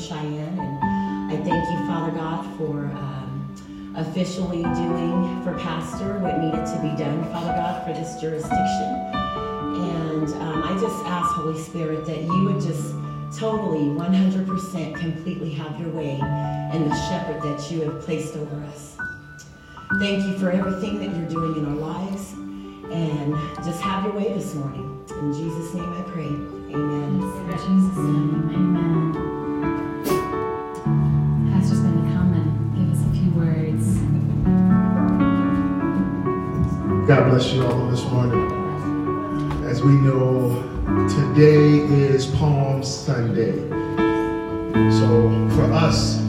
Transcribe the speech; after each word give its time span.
Cheyenne. 0.00 0.58
And 0.58 1.32
I 1.32 1.36
thank 1.36 1.70
you, 1.70 1.86
Father 1.86 2.10
God, 2.12 2.44
for 2.56 2.86
um, 2.96 3.94
officially 3.96 4.62
doing 4.62 5.42
for 5.44 5.56
Pastor 5.58 6.18
what 6.18 6.38
needed 6.38 6.64
to 6.66 6.78
be 6.82 6.96
done, 6.96 7.24
Father 7.30 7.52
God, 7.52 7.86
for 7.86 7.92
this 7.92 8.20
jurisdiction. 8.20 8.90
And 9.80 10.28
um, 10.42 10.62
I 10.64 10.76
just 10.80 11.04
ask, 11.06 11.34
Holy 11.34 11.60
Spirit, 11.60 12.06
that 12.06 12.22
you 12.22 12.44
would 12.44 12.60
just 12.60 12.94
totally, 13.38 13.86
100% 13.86 14.94
completely 14.96 15.50
have 15.50 15.78
your 15.78 15.90
way 15.90 16.14
in 16.74 16.88
the 16.88 16.94
shepherd 17.08 17.40
that 17.42 17.70
you 17.70 17.82
have 17.82 18.00
placed 18.02 18.36
over 18.36 18.64
us. 18.64 18.96
Thank 19.98 20.24
you 20.24 20.38
for 20.38 20.50
everything 20.50 20.98
that 20.98 21.16
you're 21.16 21.28
doing 21.28 21.56
in 21.56 21.66
our 21.66 21.76
lives. 21.76 22.32
And 22.92 23.34
just 23.64 23.80
have 23.82 24.04
your 24.04 24.14
way 24.14 24.32
this 24.32 24.54
morning. 24.54 25.04
In 25.10 25.32
Jesus' 25.32 25.74
name 25.74 25.92
I 25.92 26.02
pray. 26.10 26.26
Amen. 26.26 27.22
Amen. 27.96 29.29
God 37.10 37.28
bless 37.28 37.52
you 37.52 37.66
all 37.66 37.86
this 37.88 38.04
morning. 38.04 38.40
As 39.64 39.82
we 39.82 39.90
know, 39.94 40.62
today 41.08 41.80
is 41.80 42.26
Palm 42.26 42.84
Sunday. 42.84 43.56
So 45.00 45.48
for 45.56 45.64
us, 45.72 46.20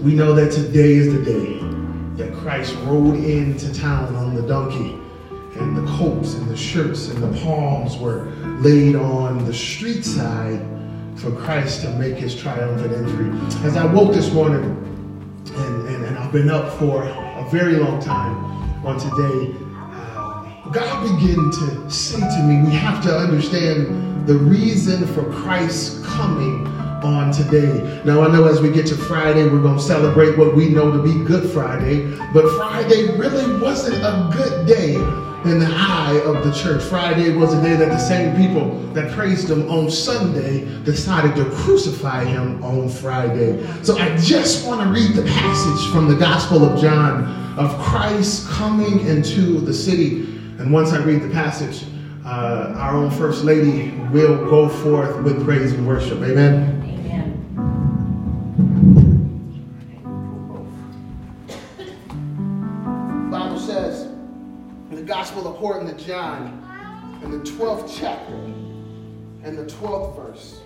we 0.00 0.14
know 0.14 0.32
that 0.32 0.52
today 0.52 0.92
is 0.92 1.12
the 1.12 1.24
day 1.24 1.58
that 2.22 2.32
Christ 2.34 2.76
rode 2.84 3.16
into 3.16 3.74
town 3.74 4.14
on 4.14 4.36
the 4.36 4.42
donkey 4.42 4.96
and 5.58 5.76
the 5.76 5.84
coats 5.96 6.34
and 6.34 6.48
the 6.48 6.56
shirts 6.56 7.08
and 7.08 7.20
the 7.20 7.40
palms 7.40 7.96
were 7.96 8.26
laid 8.60 8.94
on 8.94 9.44
the 9.44 9.52
street 9.52 10.04
side 10.04 10.64
for 11.16 11.32
Christ 11.32 11.82
to 11.82 11.90
make 11.94 12.14
his 12.14 12.40
triumphant 12.40 12.92
entry. 12.92 13.28
As 13.66 13.76
I 13.76 13.86
woke 13.86 14.14
this 14.14 14.32
morning, 14.32 14.62
and, 15.52 15.88
and, 15.88 16.04
and 16.04 16.16
I've 16.16 16.30
been 16.30 16.48
up 16.48 16.78
for 16.78 17.02
a 17.02 17.48
very 17.50 17.74
long 17.74 18.00
time 18.00 18.36
on 18.86 18.96
today, 18.96 19.66
God 20.72 21.02
began 21.02 21.50
to 21.50 21.90
say 21.90 22.20
to 22.20 22.42
me, 22.44 22.62
we 22.62 22.72
have 22.76 23.02
to 23.02 23.16
understand 23.16 24.26
the 24.28 24.36
reason 24.36 25.04
for 25.08 25.24
Christ's 25.32 26.06
coming 26.06 26.64
on 27.02 27.32
today. 27.32 28.00
Now, 28.04 28.22
I 28.22 28.28
know 28.28 28.44
as 28.44 28.60
we 28.60 28.70
get 28.70 28.86
to 28.86 28.94
Friday, 28.94 29.48
we're 29.48 29.62
going 29.62 29.78
to 29.78 29.82
celebrate 29.82 30.38
what 30.38 30.54
we 30.54 30.68
know 30.68 30.92
to 30.92 31.02
be 31.02 31.24
Good 31.24 31.50
Friday, 31.50 32.16
but 32.32 32.48
Friday 32.56 33.18
really 33.18 33.60
wasn't 33.60 33.96
a 33.96 34.30
good 34.32 34.68
day 34.68 34.94
in 34.94 35.58
the 35.58 35.66
eye 35.68 36.22
of 36.24 36.44
the 36.44 36.52
church. 36.52 36.84
Friday 36.84 37.34
was 37.34 37.52
a 37.52 37.60
day 37.62 37.74
that 37.74 37.88
the 37.88 37.98
same 37.98 38.36
people 38.36 38.78
that 38.92 39.10
praised 39.10 39.50
him 39.50 39.68
on 39.68 39.90
Sunday 39.90 40.66
decided 40.84 41.34
to 41.34 41.50
crucify 41.50 42.24
him 42.24 42.62
on 42.62 42.88
Friday. 42.88 43.66
So 43.82 43.98
I 43.98 44.16
just 44.18 44.68
want 44.68 44.82
to 44.82 44.88
read 44.88 45.16
the 45.16 45.24
passage 45.24 45.92
from 45.92 46.08
the 46.08 46.16
Gospel 46.16 46.64
of 46.64 46.80
John 46.80 47.24
of 47.58 47.76
Christ 47.78 48.48
coming 48.48 49.00
into 49.06 49.60
the 49.60 49.74
city 49.74 50.29
and 50.60 50.70
once 50.70 50.92
I 50.92 50.98
read 50.98 51.22
the 51.22 51.30
passage, 51.30 51.86
uh, 52.22 52.74
our 52.76 52.94
own 52.94 53.10
First 53.10 53.44
Lady 53.44 53.92
will 54.12 54.44
go 54.44 54.68
forth 54.68 55.22
with 55.22 55.42
praise 55.42 55.72
and 55.72 55.86
worship. 55.86 56.18
Amen. 56.18 56.82
Amen. 56.84 57.46
The 63.24 63.30
Bible 63.30 63.58
says 63.58 64.02
in 64.90 64.96
the 64.96 65.02
Gospel 65.02 65.48
according 65.54 65.88
to 65.96 66.04
John, 66.04 66.58
in 67.24 67.30
the 67.30 67.38
12th 67.38 67.98
chapter 67.98 68.34
and 68.34 69.56
the 69.56 69.64
12th 69.64 70.14
verse. 70.14 70.60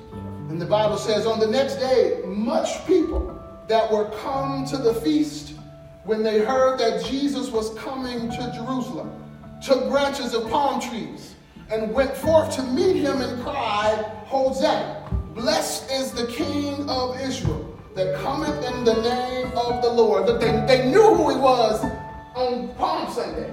And 0.48 0.60
the 0.60 0.66
Bible 0.66 0.96
says, 0.96 1.24
On 1.24 1.38
the 1.38 1.46
next 1.46 1.76
day, 1.76 2.20
much 2.26 2.84
people 2.88 3.40
that 3.68 3.92
were 3.92 4.10
come 4.22 4.64
to 4.66 4.76
the 4.76 4.94
feast, 4.94 5.54
when 6.02 6.24
they 6.24 6.40
heard 6.40 6.80
that 6.80 7.04
Jesus 7.04 7.50
was 7.50 7.72
coming 7.74 8.28
to 8.28 8.52
Jerusalem, 8.56 9.23
took 9.64 9.88
branches 9.88 10.34
of 10.34 10.50
palm 10.50 10.78
trees 10.78 11.34
and 11.70 11.92
went 11.94 12.14
forth 12.14 12.54
to 12.54 12.62
meet 12.62 12.96
him 12.96 13.22
and 13.22 13.42
cried, 13.42 14.04
Hosanna! 14.26 15.00
Blessed 15.34 15.90
is 15.90 16.12
the 16.12 16.26
King 16.26 16.88
of 16.88 17.18
Israel 17.18 17.74
that 17.94 18.14
cometh 18.16 18.62
in 18.62 18.84
the 18.84 18.94
name 19.00 19.46
of 19.56 19.82
the 19.82 19.88
Lord. 19.88 20.26
Look, 20.26 20.40
they, 20.40 20.52
they 20.66 20.90
knew 20.90 21.14
who 21.14 21.30
he 21.30 21.36
was 21.36 21.82
on 22.34 22.74
Palm 22.74 23.10
Sunday, 23.10 23.50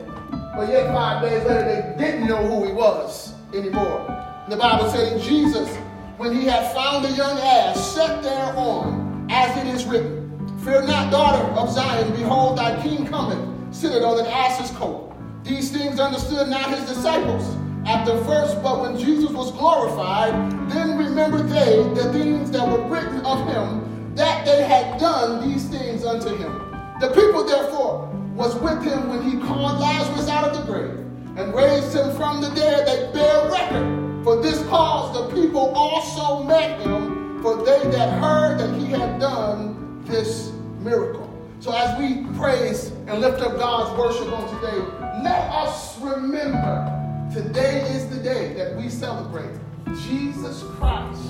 but 0.53 0.67
yet 0.67 0.88
five 0.88 1.22
days 1.22 1.45
later 1.45 1.95
they 1.97 2.03
didn't 2.03 2.28
know 2.28 2.45
who 2.45 2.66
he 2.66 2.73
was 2.73 3.33
anymore. 3.53 4.05
The 4.49 4.57
Bible 4.57 4.89
said 4.89 5.22
Jesus, 5.22 5.73
when 6.17 6.35
he 6.35 6.45
had 6.45 6.73
found 6.73 7.05
a 7.05 7.11
young 7.11 7.38
ass, 7.39 7.95
sat 7.95 8.22
thereon, 8.22 9.28
as 9.31 9.57
it 9.57 9.73
is 9.73 9.85
written, 9.85 10.28
Fear 10.59 10.83
not, 10.83 11.09
daughter 11.09 11.43
of 11.53 11.72
Zion, 11.72 12.11
behold, 12.11 12.57
thy 12.57 12.81
king 12.83 13.07
cometh, 13.07 13.39
sitteth 13.73 14.03
on 14.03 14.19
an 14.19 14.25
ass's 14.25 14.75
coat 14.75 15.11
these 15.44 15.72
things 15.72 16.00
understood 16.00 16.47
not 16.50 16.69
his 16.69 16.88
disciples 16.88 17.56
at 17.85 18.06
the 18.06 18.24
first, 18.25 18.62
but 18.62 18.81
when 18.81 18.97
Jesus 18.97 19.31
was 19.31 19.52
glorified, 19.52 20.34
then 20.69 20.97
remembered 20.97 21.50
they 21.50 21.81
the 21.94 22.12
things 22.13 22.52
that 22.52 22.68
were 22.68 22.88
written 22.88 23.25
of 23.25 23.47
him, 23.47 24.13
that 24.16 24.46
they 24.46 24.63
had 24.63 25.00
done 25.00 25.50
these 25.50 25.68
things 25.68 26.06
unto 26.06 26.35
him. 26.35 26.52
The 27.00 27.09
people, 27.09 27.44
therefore, 27.44 28.07
was 28.35 28.56
with 28.56 28.84
him 28.84 29.09
when 29.09 29.24
he 29.24 29.40
called 29.40 29.79
Lazarus 29.79 30.29
out 30.29 30.44
of 30.50 30.57
the 30.57 30.72
grave 30.72 31.00
and 31.38 31.53
raised 31.56 31.96
him 31.96 32.16
from 32.16 32.41
the 32.41 32.50
dead. 32.52 32.88
They 32.88 33.12
bear 33.13 33.50
record. 33.50 34.23
For 34.23 34.41
this 34.41 34.62
cause 34.68 35.13
the 35.13 35.34
people 35.35 35.73
also 35.73 36.44
met 36.44 36.79
him, 36.81 37.41
for 37.41 37.66
they 37.66 37.90
that 37.90 38.22
heard 38.22 38.59
that 38.59 38.79
he 38.79 38.85
had 38.85 39.19
done 39.19 40.03
this 40.06 40.52
miracle. 40.79 41.31
So 41.61 41.72
as 41.75 41.95
we 41.99 42.25
praise 42.39 42.88
and 43.05 43.22
lift 43.22 43.39
up 43.39 43.55
God's 43.55 43.95
worship 43.95 44.33
on 44.33 44.49
today, 44.55 44.79
let 45.22 45.47
us 45.52 45.96
remember 45.99 47.29
today 47.31 47.81
is 47.91 48.09
the 48.09 48.17
day 48.17 48.53
that 48.55 48.75
we 48.75 48.90
celebrate 48.90 49.59
Jesus 50.02 50.63
Christ 50.63 51.22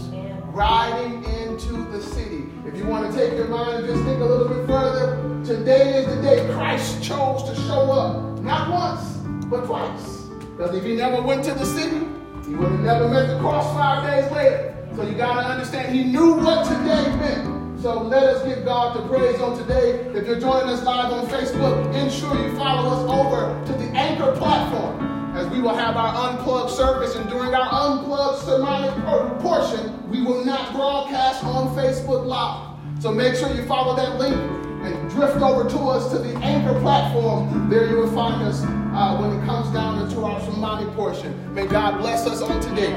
riding 0.54 1.26
into 1.26 1.84
the 1.92 2.02
city. 2.02 2.46
If 2.66 2.78
you 2.78 2.86
want 2.86 3.12
to 3.12 3.18
take 3.18 3.34
your 3.34 3.50
mind 3.50 3.80
and 3.80 3.88
just 3.88 4.06
think 4.06 4.22
a 4.22 4.24
little 4.24 4.48
bit 4.48 4.66
further, 4.68 5.44
today 5.44 6.02
is 6.02 6.16
the 6.16 6.22
day 6.22 6.50
Christ 6.54 7.04
chose 7.04 7.44
to 7.50 7.56
show 7.68 7.92
up. 7.92 8.40
Not 8.40 8.72
once, 8.72 9.18
but 9.48 9.66
twice. 9.66 10.22
Because 10.56 10.74
if 10.74 10.86
he 10.86 10.96
never 10.96 11.22
went 11.22 11.44
to 11.44 11.54
the 11.54 11.66
city, 11.66 12.08
he 12.48 12.56
would 12.56 12.72
have 12.72 12.80
never 12.80 13.10
met 13.10 13.28
the 13.28 13.38
cross 13.40 13.66
five 13.76 14.10
days 14.10 14.32
later. 14.32 14.88
So 14.96 15.04
you 15.04 15.14
got 15.16 15.42
to 15.42 15.48
understand, 15.50 15.94
he 15.94 16.06
knew 16.06 16.36
what 16.36 16.66
today 16.70 17.16
meant. 17.18 17.61
So 17.82 18.04
let 18.04 18.22
us 18.26 18.46
give 18.46 18.64
God 18.64 18.96
the 18.96 19.08
praise 19.08 19.42
on 19.42 19.58
today. 19.58 19.94
If 20.14 20.28
you're 20.28 20.40
joining 20.40 20.70
us 20.70 20.84
live 20.84 21.12
on 21.12 21.26
Facebook, 21.26 21.92
ensure 21.96 22.40
you 22.40 22.56
follow 22.56 22.92
us 22.92 23.10
over 23.10 23.66
to 23.66 23.74
the 23.74 23.90
Anchor 23.98 24.38
platform 24.38 25.36
as 25.36 25.48
we 25.48 25.62
will 25.62 25.74
have 25.74 25.98
our 25.98 26.30
unplugged 26.30 26.70
service. 26.70 27.16
And 27.16 27.28
during 27.28 27.56
our 27.56 27.68
unplugged 27.72 28.46
sermonic 28.46 28.94
portion, 29.40 30.08
we 30.12 30.22
will 30.22 30.46
not 30.46 30.74
broadcast 30.74 31.44
on 31.44 31.76
Facebook 31.76 32.24
Live. 32.24 32.78
So 33.02 33.12
make 33.12 33.34
sure 33.34 33.52
you 33.52 33.66
follow 33.66 33.96
that 33.96 34.20
link 34.20 34.36
and 34.36 35.10
drift 35.10 35.42
over 35.42 35.68
to 35.68 35.78
us 35.80 36.12
to 36.12 36.20
the 36.20 36.36
Anchor 36.38 36.80
platform. 36.82 37.68
There 37.68 37.90
you 37.90 37.96
will 37.96 38.14
find 38.14 38.44
us 38.44 38.62
uh, 38.64 39.18
when 39.18 39.32
it 39.40 39.44
comes 39.48 39.74
down 39.74 40.00
into 40.04 40.24
our 40.24 40.40
sermonic 40.42 40.94
portion. 40.94 41.52
May 41.56 41.66
God 41.66 41.98
bless 42.00 42.28
us 42.28 42.44
on 42.44 42.62
today. 42.62 42.96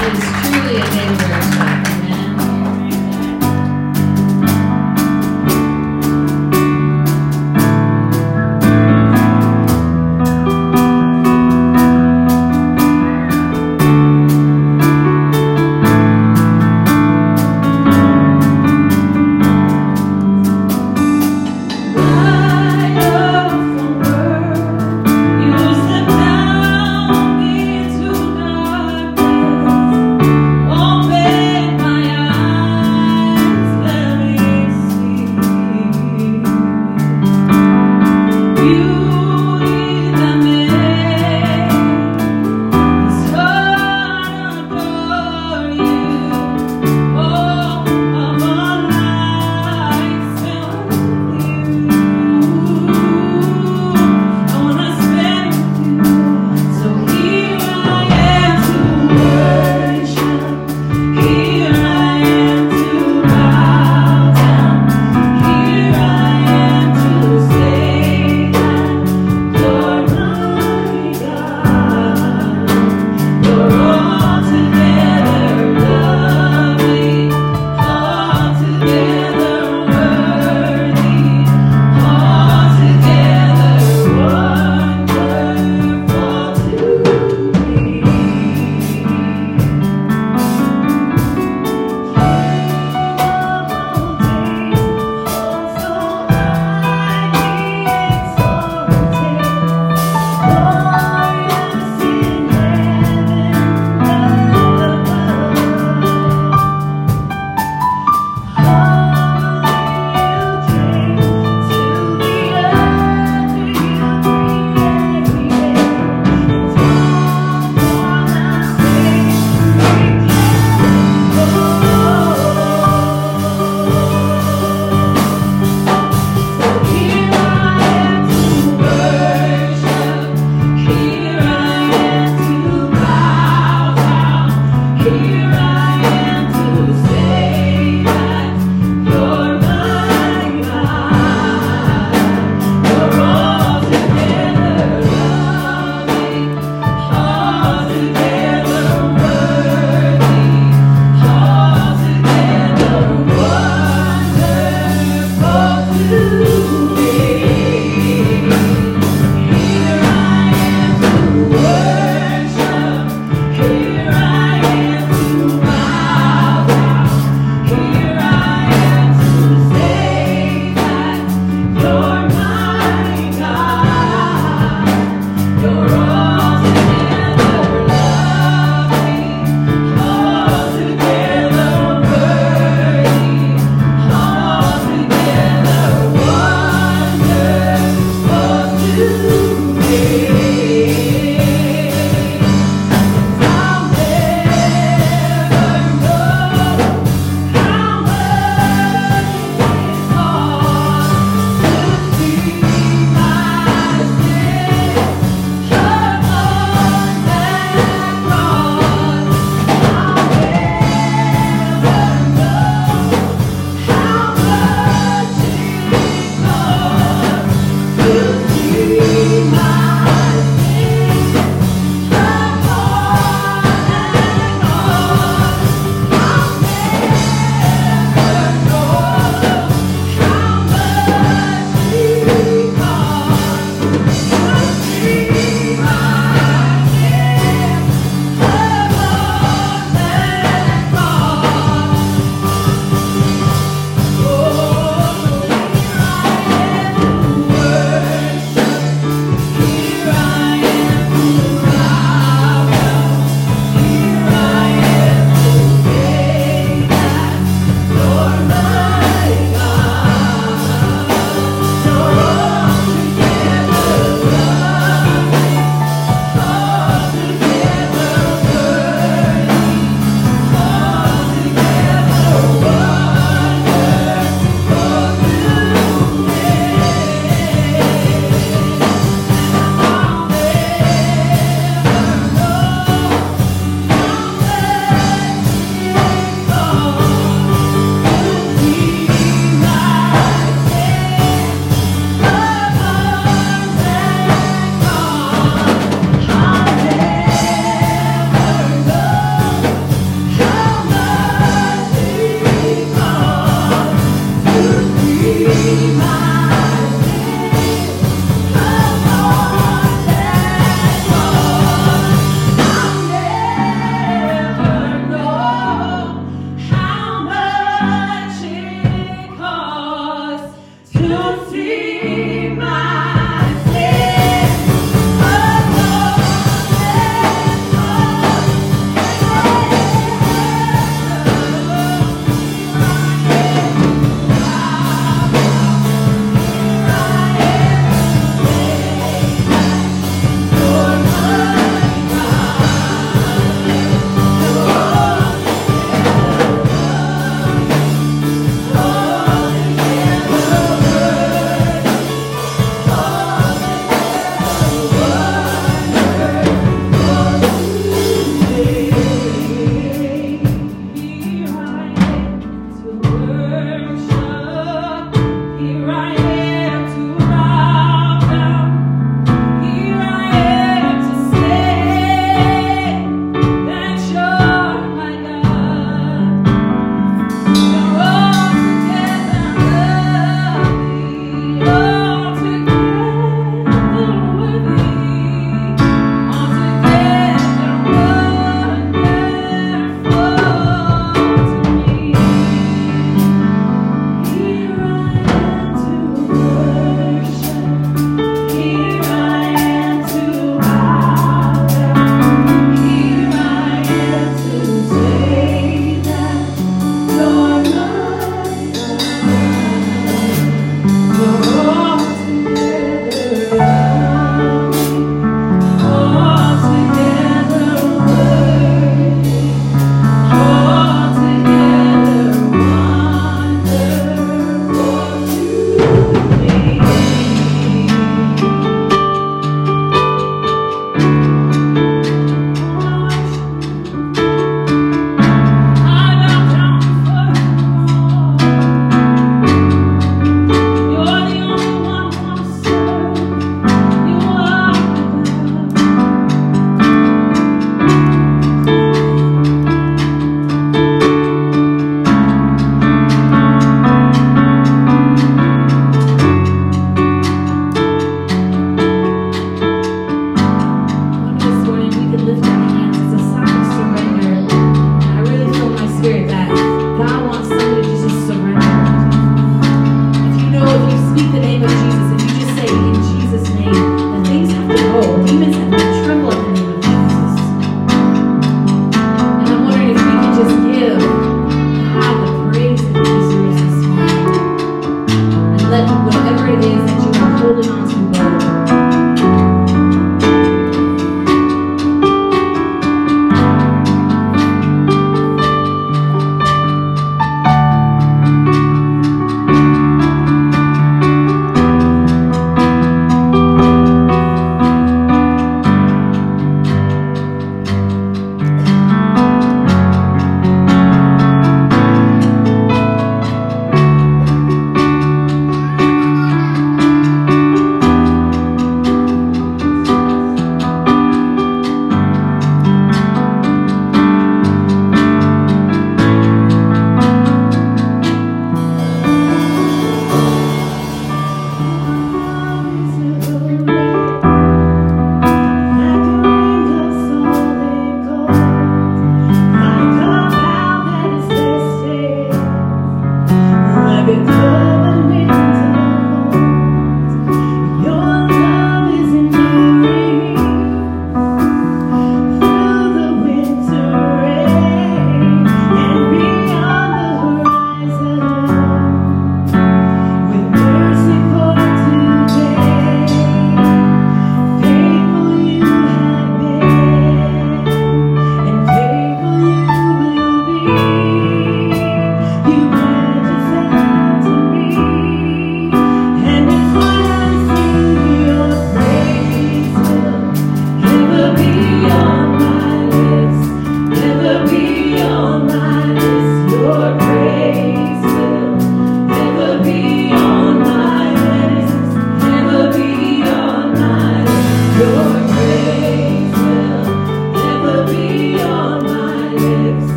Is 0.00 0.20
truly 0.48 0.76
a 0.76 0.84
day 0.92 1.16
to 1.18 1.77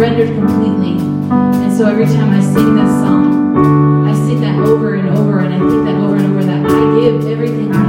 surrendered 0.00 0.34
completely. 0.34 0.96
And 1.30 1.76
so 1.76 1.86
every 1.86 2.06
time 2.06 2.30
I 2.30 2.40
sing 2.40 2.74
this 2.74 2.88
song, 3.04 4.08
I 4.08 4.14
sing 4.14 4.40
that 4.40 4.58
over 4.60 4.94
and 4.94 5.10
over, 5.10 5.40
and 5.40 5.52
I 5.52 5.58
think 5.58 5.84
that 5.84 5.94
over 5.96 6.16
and 6.16 6.24
over 6.24 6.42
that 6.42 6.64
I 6.64 7.00
give 7.00 7.26
everything 7.26 7.70
I 7.70 7.79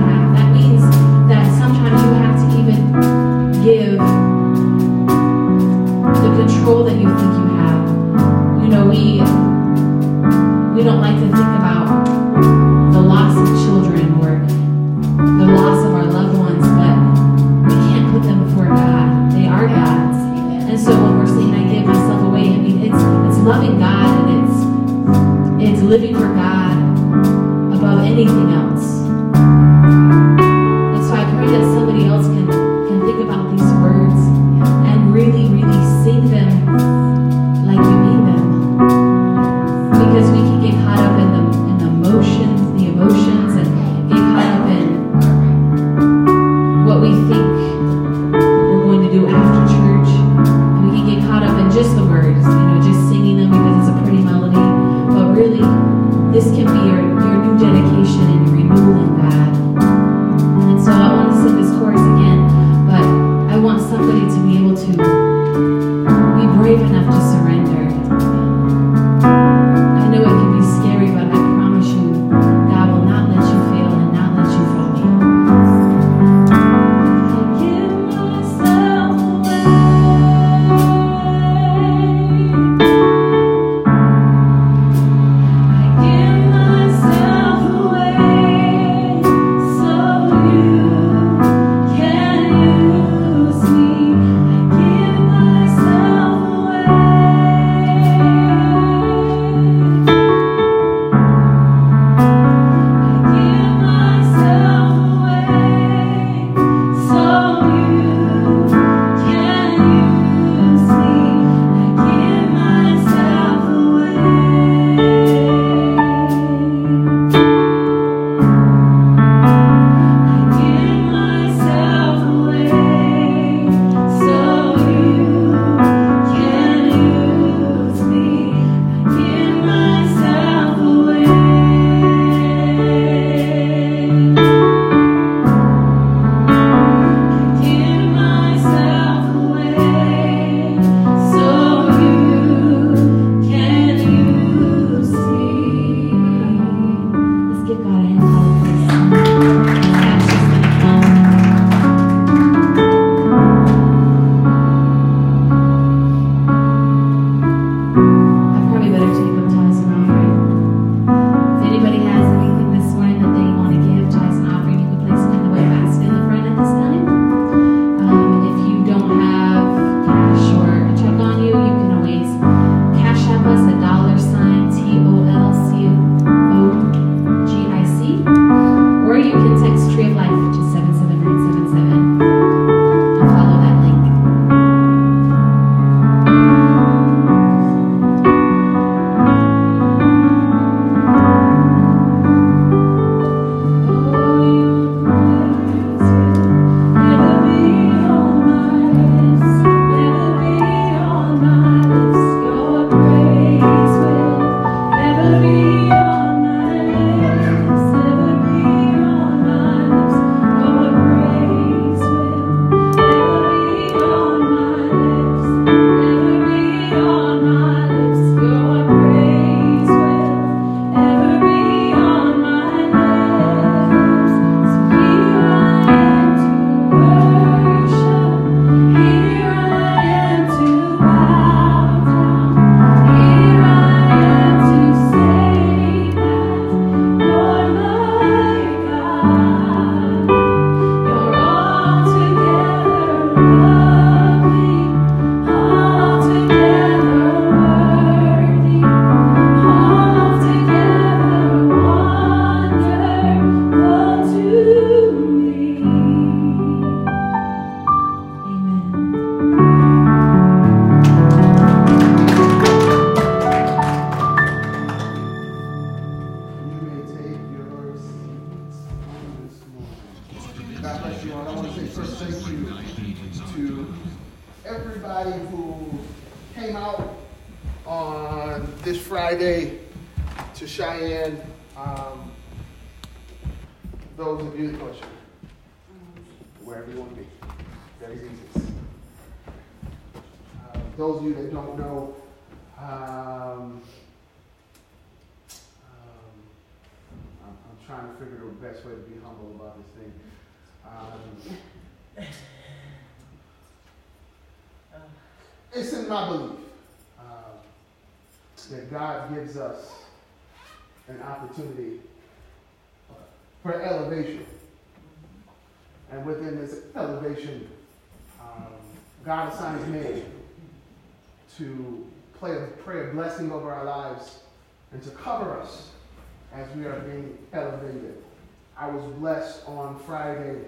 blessed 329.19 329.67
on 329.67 329.99
Friday 329.99 330.61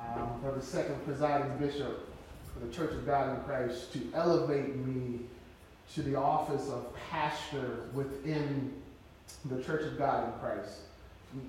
um, 0.00 0.40
for 0.42 0.52
the 0.52 0.64
second 0.64 1.04
presiding 1.04 1.56
bishop 1.58 2.08
for 2.52 2.66
the 2.66 2.72
Church 2.72 2.92
of 2.92 3.06
God 3.06 3.36
in 3.36 3.44
Christ 3.44 3.92
to 3.94 4.00
elevate 4.14 4.76
me 4.76 5.20
to 5.94 6.02
the 6.02 6.16
office 6.16 6.68
of 6.68 6.94
pastor 7.10 7.88
within 7.92 8.72
the 9.46 9.62
Church 9.62 9.82
of 9.84 9.98
God 9.98 10.32
in 10.32 10.40
Christ. 10.40 10.80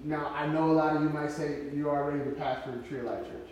Now, 0.03 0.31
I 0.33 0.47
know 0.47 0.71
a 0.71 0.73
lot 0.73 0.95
of 0.95 1.03
you 1.03 1.09
might 1.09 1.31
say 1.31 1.63
you're 1.73 1.89
already 1.89 2.23
the 2.23 2.35
pastor 2.35 2.71
of 2.71 2.87
Tree 2.87 3.01
Life 3.01 3.25
Church. 3.25 3.49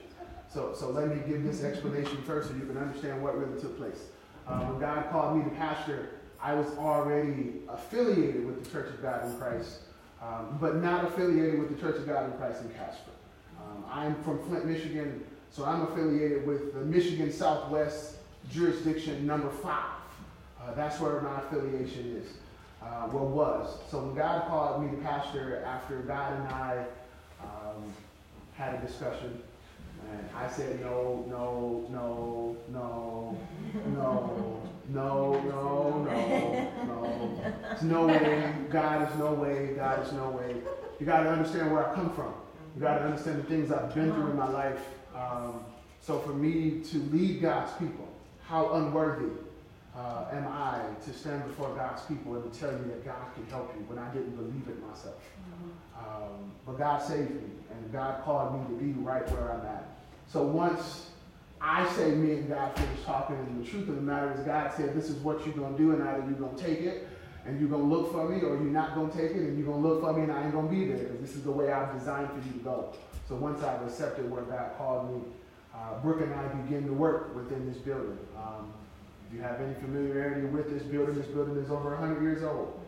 So, 0.54 0.74
so 0.78 0.90
let 0.90 1.10
me 1.10 1.22
give 1.28 1.44
this 1.44 1.64
explanation 1.64 2.22
first 2.24 2.50
so 2.50 2.56
you 2.56 2.66
can 2.66 2.78
understand 2.78 3.22
what 3.22 3.38
really 3.38 3.60
took 3.60 3.78
place. 3.78 4.06
Uh, 4.48 4.60
when 4.60 4.80
God 4.80 5.10
called 5.12 5.38
me 5.38 5.44
to 5.46 5.50
pastor, 5.52 6.10
I 6.42 6.54
was 6.54 6.68
already 6.78 7.62
affiliated 7.70 8.46
with 8.46 8.64
the 8.64 8.70
Church 8.70 8.90
of 8.90 9.02
God 9.02 9.26
in 9.26 9.38
Christ, 9.38 9.80
um, 10.22 10.58
but 10.62 10.76
not 10.78 11.06
affiliated 11.06 11.60
with 11.60 11.76
the 11.76 11.82
Church 11.82 11.98
of 11.98 12.08
God 12.08 12.32
in 12.32 12.38
Christ 12.38 12.62
in 12.62 12.70
Casper. 12.70 13.12
Um, 13.60 13.84
I'm 13.90 14.24
from 14.24 14.44
Flint, 14.48 14.66
Michigan, 14.66 15.24
so 15.52 15.66
I'm 15.66 15.82
affiliated 15.84 16.46
with 16.46 16.74
the 16.74 16.82
Michigan 16.82 17.32
Southwest 17.32 18.16
Jurisdiction 18.52 19.26
number 19.26 19.50
five. 19.50 19.96
Uh, 20.62 20.74
that's 20.76 21.00
where 21.00 21.22
my 21.22 21.40
affiliation 21.40 22.18
is 22.18 22.34
uh, 22.82 23.08
well 23.12 23.28
was. 23.28 23.80
So 23.90 24.00
when 24.00 24.16
God 24.16 24.48
called 24.48 24.84
me 24.84 24.92
to 24.92 24.98
pastor, 25.04 25.64
after 25.66 26.00
God 26.00 26.34
and 26.34 26.48
I 26.50 26.86
um, 27.42 27.84
had 28.54 28.76
a 28.76 28.86
discussion, 28.86 29.42
and 30.12 30.30
I 30.36 30.50
said 30.50 30.80
no, 30.82 31.26
no, 31.30 31.88
no, 31.90 32.58
no, 32.70 33.38
no, 33.96 34.62
no, 34.90 35.40
no, 35.42 36.04
no, 36.04 36.72
no. 36.86 37.54
It's 37.72 37.82
no 37.82 38.08
way. 38.08 38.54
God 38.70 39.10
is 39.10 39.18
no 39.18 39.34
way. 39.34 39.74
God 39.76 40.06
is 40.06 40.12
no 40.14 40.30
way. 40.30 40.56
You 41.00 41.06
got 41.06 41.24
to 41.24 41.30
understand 41.30 41.72
where 41.72 41.88
I 41.88 41.96
come 41.96 42.12
from. 42.14 42.34
You 42.76 42.82
got 42.82 43.00
to 43.00 43.06
understand 43.06 43.40
the 43.40 43.44
things 43.44 43.72
I've 43.72 43.94
been 43.94 44.14
through 44.14 44.32
in 44.32 44.38
my 44.38 44.50
life. 44.50 44.80
Um, 45.16 45.62
so 46.02 46.20
for 46.20 46.34
me 46.34 46.82
to 46.92 46.98
lead 47.12 47.42
God's 47.42 47.72
people, 47.74 48.08
how 48.44 48.74
unworthy 48.74 49.32
uh, 49.96 50.26
am 50.32 50.48
I 50.48 50.82
to 51.06 51.14
stand 51.14 51.46
before 51.46 51.76
God's 51.76 52.02
people 52.04 52.36
and 52.36 52.52
to 52.52 52.60
tell 52.60 52.72
you 52.72 52.84
that 52.86 53.06
God 53.06 53.34
can 53.36 53.46
help 53.48 53.74
you 53.76 53.84
when 53.86 54.00
I 54.00 54.12
didn't 54.14 54.36
believe 54.36 54.68
it 54.68 54.82
myself? 54.88 55.16
Mm-hmm. 55.16 56.06
Um, 56.06 56.52
but 56.66 56.78
God 56.78 57.02
saved 57.02 57.30
me, 57.32 57.50
and 57.72 57.92
God 57.92 58.24
called 58.24 58.60
me 58.60 58.78
to 58.78 58.84
be 58.84 59.00
right 59.02 59.30
where 59.32 59.52
I'm 59.52 59.66
at. 59.66 59.88
So 60.28 60.44
once 60.44 61.11
I 61.62 61.88
say 61.94 62.12
me 62.12 62.34
and 62.34 62.50
God 62.50 62.76
finished 62.76 63.06
talking, 63.06 63.36
and 63.36 63.64
the 63.64 63.70
truth 63.70 63.88
of 63.88 63.96
the 63.96 64.02
matter 64.02 64.34
is 64.34 64.40
God 64.40 64.72
said, 64.76 64.96
this 64.96 65.10
is 65.10 65.18
what 65.18 65.46
you're 65.46 65.56
going 65.56 65.74
to 65.74 65.78
do, 65.78 65.92
and 65.92 66.02
either 66.02 66.26
you're 66.26 66.40
going 66.40 66.56
to 66.56 66.64
take 66.64 66.80
it, 66.80 67.08
and 67.46 67.60
you're 67.60 67.70
going 67.70 67.88
to 67.88 67.88
look 67.88 68.12
for 68.12 68.28
me, 68.28 68.38
or 68.38 68.56
you're 68.56 68.64
not 68.64 68.96
going 68.96 69.12
to 69.12 69.18
take 69.18 69.32
it, 69.32 69.38
and 69.38 69.58
you're 69.58 69.68
going 69.68 69.82
to 69.82 69.88
look 69.88 70.02
for 70.02 70.14
me, 70.14 70.24
and 70.24 70.32
I 70.32 70.44
ain't 70.44 70.54
going 70.54 70.68
to 70.68 70.74
be 70.74 70.86
there, 70.86 70.98
because 70.98 71.20
this 71.22 71.36
is 71.36 71.44
the 71.44 71.52
way 71.52 71.72
I've 71.72 71.94
designed 71.98 72.30
for 72.30 72.38
you 72.48 72.54
to 72.54 72.60
go. 72.64 72.94
So 73.30 73.36
once 73.36 73.62
I've 73.64 73.82
accepted 73.84 74.30
where 74.30 74.42
God 74.42 74.72
called 74.78 75.16
me, 75.16 75.22
uh, 75.76 76.00
Brooke 76.02 76.22
and 76.22 76.34
I 76.34 76.48
begin 76.48 76.86
to 76.88 76.94
work 76.94 77.36
within 77.36 77.72
this 77.72 77.78
building. 77.78 78.18
Um, 78.36 78.74
if 79.28 79.36
you 79.36 79.42
have 79.42 79.62
any 79.62 79.74
familiarity 79.76 80.48
with 80.48 80.70
this 80.70 80.84
building, 80.84 81.16
this 81.16 81.28
building 81.28 81.56
is 81.58 81.70
over 81.70 81.92
100 81.92 82.22
years 82.22 82.44
old. 82.44 82.81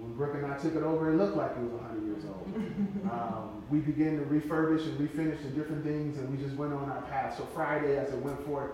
When 0.00 0.14
Brooke 0.14 0.34
and 0.34 0.46
I 0.46 0.56
took 0.56 0.74
it 0.74 0.82
over, 0.82 1.12
it 1.12 1.16
looked 1.16 1.36
like 1.36 1.50
it 1.50 1.60
was 1.60 1.72
100 1.72 2.06
years 2.06 2.24
old. 2.24 2.46
Um, 3.10 3.64
we 3.70 3.80
began 3.80 4.18
to 4.18 4.24
refurbish 4.24 4.82
and 4.86 4.98
refinish 4.98 5.42
the 5.42 5.48
different 5.48 5.84
things, 5.84 6.18
and 6.18 6.30
we 6.30 6.42
just 6.42 6.56
went 6.56 6.72
on 6.72 6.88
our 6.90 7.02
path. 7.02 7.36
So 7.36 7.44
Friday, 7.54 7.96
as 7.96 8.12
it 8.12 8.18
went 8.18 8.44
forth, 8.46 8.72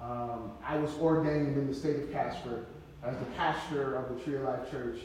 um, 0.00 0.52
I 0.64 0.76
was 0.76 0.90
ordained 0.98 1.56
in 1.56 1.66
the 1.66 1.74
state 1.74 1.96
of 1.96 2.12
Casper 2.12 2.66
as 3.02 3.16
the 3.18 3.24
pastor 3.36 3.96
of 3.96 4.14
the 4.14 4.22
Tree 4.22 4.36
of 4.36 4.42
Life 4.42 4.70
Church. 4.70 4.98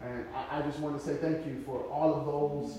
And 0.00 0.24
I, 0.34 0.58
I 0.58 0.62
just 0.62 0.78
want 0.80 0.98
to 0.98 1.04
say 1.04 1.14
thank 1.16 1.46
you 1.46 1.62
for 1.64 1.80
all 1.84 2.14
of 2.14 2.26
those 2.26 2.78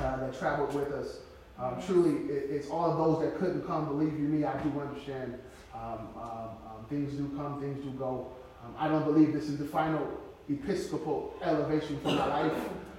uh, 0.00 0.16
that 0.16 0.38
traveled 0.38 0.74
with 0.74 0.92
us. 0.92 1.18
Um, 1.58 1.80
truly, 1.86 2.32
it, 2.32 2.50
it's 2.50 2.70
all 2.70 2.90
of 2.90 2.98
those 2.98 3.24
that 3.24 3.38
couldn't 3.38 3.66
come. 3.66 3.86
Believe 3.86 4.18
you 4.18 4.26
me, 4.26 4.44
I 4.44 4.60
do 4.62 4.80
understand. 4.80 5.38
Um, 5.74 6.08
um, 6.16 6.48
things 6.88 7.12
do 7.12 7.30
come, 7.36 7.60
things 7.60 7.82
do 7.84 7.90
go. 7.92 8.32
Um, 8.64 8.74
I 8.78 8.88
don't 8.88 9.04
believe 9.04 9.32
this 9.32 9.48
is 9.48 9.58
the 9.58 9.64
final 9.64 10.06
episcopal 10.54 11.34
elevation 11.42 11.98
for 12.00 12.08
my 12.08 12.26
life. 12.26 12.52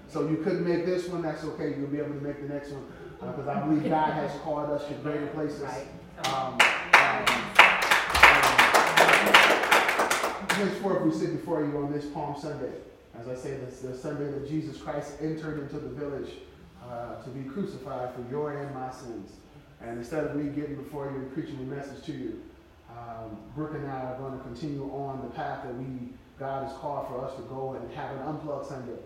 So 0.08 0.28
you 0.28 0.38
couldn't 0.38 0.68
make 0.68 0.86
this 0.86 1.08
one, 1.08 1.22
that's 1.22 1.44
okay. 1.44 1.76
You'll 1.78 1.88
be 1.88 1.98
able 2.00 2.14
to 2.14 2.22
make 2.22 2.42
the 2.42 2.54
next 2.54 2.70
one. 2.70 2.86
Because 3.20 3.48
uh, 3.48 3.52
I 3.52 3.60
believe 3.62 3.90
God 3.90 4.14
has 4.14 4.32
called 4.42 4.70
us 4.70 4.86
to 4.88 4.94
greater 4.96 5.28
places. 5.28 5.64
Um, 6.26 6.58
um, 6.94 7.26
henceforth, 10.54 11.02
we 11.04 11.12
sit 11.12 11.32
before 11.32 11.66
you 11.66 11.78
on 11.78 11.92
this 11.92 12.06
Palm 12.06 12.40
Sunday. 12.40 12.72
As 13.20 13.28
I 13.28 13.36
say, 13.36 13.58
this 13.58 13.80
the 13.80 13.96
Sunday 13.96 14.32
that 14.32 14.48
Jesus 14.48 14.78
Christ 14.78 15.14
entered 15.22 15.60
into 15.60 15.80
the 15.80 15.90
village 15.90 16.30
uh, 16.90 17.22
to 17.24 17.30
be 17.30 17.50
crucified 17.50 18.14
for 18.14 18.24
your 18.30 18.58
and 18.58 18.74
my 18.74 18.92
sins. 18.92 19.32
And 19.82 19.98
instead 19.98 20.26
of 20.26 20.36
me 20.36 20.50
getting 20.50 20.76
before 20.76 21.10
you 21.12 21.18
and 21.18 21.34
preaching 21.34 21.58
the 21.58 21.76
message 21.76 22.04
to 22.06 22.12
you, 22.12 22.42
um, 22.92 23.38
Brooke 23.56 23.74
and 23.74 23.90
I 23.90 24.02
are 24.02 24.18
going 24.18 24.38
to 24.38 24.44
continue 24.44 24.84
on 24.94 25.22
the 25.24 25.30
path 25.36 25.64
that 25.64 25.76
we 25.76 26.14
God 26.40 26.68
has 26.68 26.76
called 26.78 27.08
for 27.08 27.24
us 27.24 27.36
to 27.36 27.42
go 27.44 27.74
and 27.80 27.92
have 27.94 28.16
an 28.16 28.24
unplugged 28.24 28.68
Sunday. 28.68 28.98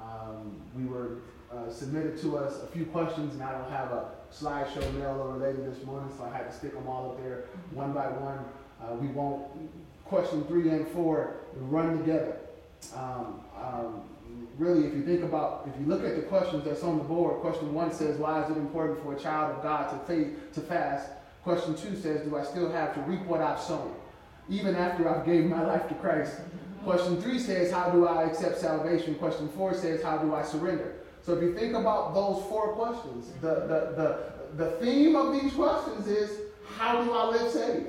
Um, 0.00 0.60
we 0.76 0.84
were 0.84 1.18
uh, 1.52 1.70
submitted 1.70 2.20
to 2.22 2.38
us 2.38 2.62
a 2.62 2.66
few 2.68 2.86
questions, 2.86 3.34
and 3.34 3.42
I 3.42 3.52
don't 3.52 3.70
have 3.70 3.90
a 3.90 4.10
slideshow 4.32 4.94
mail 4.94 5.20
over 5.20 5.38
later 5.38 5.68
this 5.68 5.84
morning, 5.84 6.10
so 6.16 6.24
I 6.24 6.36
had 6.36 6.50
to 6.50 6.56
stick 6.56 6.74
them 6.74 6.86
all 6.86 7.12
up 7.12 7.22
there 7.22 7.44
one 7.72 7.92
by 7.92 8.08
one. 8.08 8.44
Uh, 8.80 8.94
we 8.94 9.08
won't 9.08 9.46
question 10.04 10.44
three 10.44 10.68
and 10.70 10.86
four 10.88 11.36
run 11.56 11.98
together. 11.98 12.36
Um, 12.94 13.40
um, 13.60 14.02
really, 14.56 14.86
if 14.86 14.94
you 14.94 15.02
think 15.02 15.24
about, 15.24 15.68
if 15.72 15.80
you 15.80 15.86
look 15.86 16.04
at 16.04 16.16
the 16.16 16.22
questions 16.22 16.64
that's 16.64 16.84
on 16.84 16.98
the 16.98 17.04
board, 17.04 17.40
question 17.40 17.74
one 17.74 17.92
says, 17.92 18.18
"Why 18.18 18.44
is 18.44 18.50
it 18.50 18.56
important 18.56 19.02
for 19.02 19.14
a 19.14 19.18
child 19.18 19.56
of 19.56 19.62
God 19.62 19.90
to 19.90 19.98
faith 20.06 20.52
to 20.52 20.60
fast?" 20.60 21.10
Question 21.48 21.74
two 21.76 21.96
says, 21.96 22.26
Do 22.26 22.36
I 22.36 22.44
still 22.44 22.70
have 22.70 22.92
to 22.92 23.00
reap 23.00 23.24
what 23.24 23.40
I've 23.40 23.58
sown? 23.58 23.94
Even 24.50 24.74
after 24.76 25.08
I've 25.08 25.24
gave 25.24 25.46
my 25.46 25.62
life 25.64 25.88
to 25.88 25.94
Christ. 25.94 26.34
Question 26.84 27.20
three 27.20 27.38
says, 27.38 27.72
How 27.72 27.90
do 27.90 28.06
I 28.06 28.24
accept 28.24 28.58
salvation? 28.58 29.14
Question 29.16 29.48
four 29.48 29.74
says, 29.74 30.02
How 30.02 30.18
do 30.18 30.34
I 30.34 30.42
surrender? 30.42 30.94
So 31.22 31.34
if 31.34 31.42
you 31.42 31.54
think 31.54 31.74
about 31.74 32.14
those 32.14 32.42
four 32.48 32.72
questions, 32.72 33.32
the, 33.40 33.48
the, 33.48 33.92
the, 34.56 34.64
the 34.64 34.70
theme 34.80 35.16
of 35.16 35.32
these 35.32 35.52
questions 35.52 36.06
is, 36.06 36.38
How 36.76 37.02
do 37.02 37.12
I 37.12 37.24
live 37.26 37.52
saved? 37.52 37.86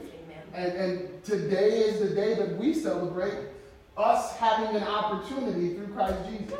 And, 0.53 0.73
and 0.73 1.23
today 1.23 1.79
is 1.81 1.99
the 1.99 2.15
day 2.15 2.33
that 2.35 2.57
we 2.57 2.73
celebrate 2.73 3.49
us 3.95 4.35
having 4.37 4.75
an 4.75 4.83
opportunity 4.83 5.75
through 5.75 5.93
Christ 5.93 6.17
Jesus. 6.29 6.59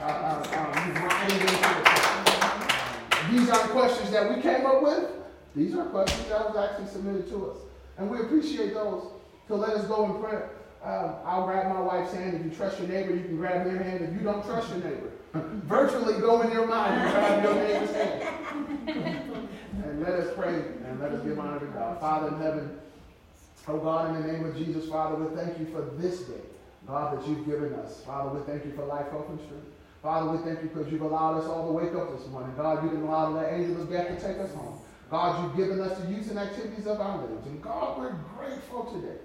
Uh, 0.00 0.04
uh, 0.04 0.42
um, 0.56 0.98
these 3.30 3.50
aren't 3.50 3.70
questions 3.70 4.10
that 4.10 4.34
we 4.34 4.40
came 4.40 4.64
up 4.64 4.82
with. 4.82 5.10
These 5.54 5.74
are 5.74 5.84
questions 5.86 6.28
that 6.28 6.48
was 6.48 6.56
actually 6.56 6.88
submitted 6.88 7.28
to 7.30 7.50
us. 7.50 7.58
And 7.96 8.10
we 8.10 8.20
appreciate 8.20 8.74
those. 8.74 9.08
So 9.48 9.56
let 9.56 9.70
us 9.70 9.86
go 9.86 10.04
in 10.04 10.22
prayer. 10.22 10.50
Um, 10.84 11.16
I'll 11.24 11.44
grab 11.44 11.68
my 11.68 11.80
wife's 11.80 12.14
hand. 12.14 12.36
If 12.36 12.44
you 12.44 12.50
trust 12.50 12.78
your 12.78 12.88
neighbor, 12.88 13.14
you 13.14 13.24
can 13.24 13.36
grab 13.36 13.64
their 13.64 13.82
hand. 13.82 14.04
If 14.04 14.14
you 14.14 14.20
don't 14.20 14.44
trust 14.44 14.68
your 14.70 14.78
neighbor, 14.78 15.10
virtually 15.34 16.20
go 16.20 16.40
in 16.42 16.52
your 16.52 16.66
mind 16.66 17.00
and 17.00 17.10
grab 17.10 17.44
your 17.44 17.54
neighbor's 17.54 17.90
hand. 17.90 19.48
and 19.84 20.00
let 20.00 20.14
us 20.14 20.34
pray 20.36 20.54
and 20.86 21.00
let 21.00 21.12
us 21.12 21.24
give 21.24 21.38
honor 21.38 21.58
to 21.58 21.66
God. 21.66 22.00
Father 22.00 22.28
in 22.28 22.40
heaven, 22.40 22.78
oh 23.66 23.78
God, 23.78 24.14
in 24.14 24.22
the 24.22 24.32
name 24.32 24.44
of 24.44 24.56
Jesus, 24.56 24.88
Father, 24.88 25.16
we 25.16 25.34
thank 25.36 25.58
you 25.58 25.66
for 25.66 25.82
this 25.96 26.20
day, 26.20 26.40
God, 26.86 27.18
that 27.18 27.28
you've 27.28 27.44
given 27.44 27.74
us. 27.74 28.02
Father, 28.02 28.38
we 28.38 28.46
thank 28.46 28.64
you 28.64 28.72
for 28.72 28.84
life, 28.84 29.08
hope, 29.08 29.28
and 29.30 29.40
strength. 29.40 29.66
Father, 30.00 30.30
we 30.30 30.38
thank 30.44 30.62
you 30.62 30.68
because 30.68 30.90
you've 30.92 31.02
allowed 31.02 31.38
us 31.38 31.46
all 31.46 31.66
to 31.66 31.72
wake 31.72 31.94
up 31.96 32.16
this 32.16 32.28
morning. 32.28 32.54
God, 32.56 32.84
you 32.84 32.90
didn't 32.90 33.04
allow 33.04 33.32
the 33.32 33.52
angel 33.52 33.82
of 33.82 33.90
death 33.90 34.08
to 34.08 34.14
take 34.14 34.38
us 34.38 34.54
home. 34.54 34.78
God, 35.10 35.42
you've 35.42 35.56
given 35.56 35.80
us 35.80 35.98
the 35.98 36.06
use 36.08 36.28
and 36.30 36.38
activities 36.38 36.86
of 36.86 37.00
our 37.00 37.18
lives. 37.18 37.46
And 37.46 37.60
God, 37.60 37.98
we're 37.98 38.14
grateful 38.36 38.84
today 38.84 39.18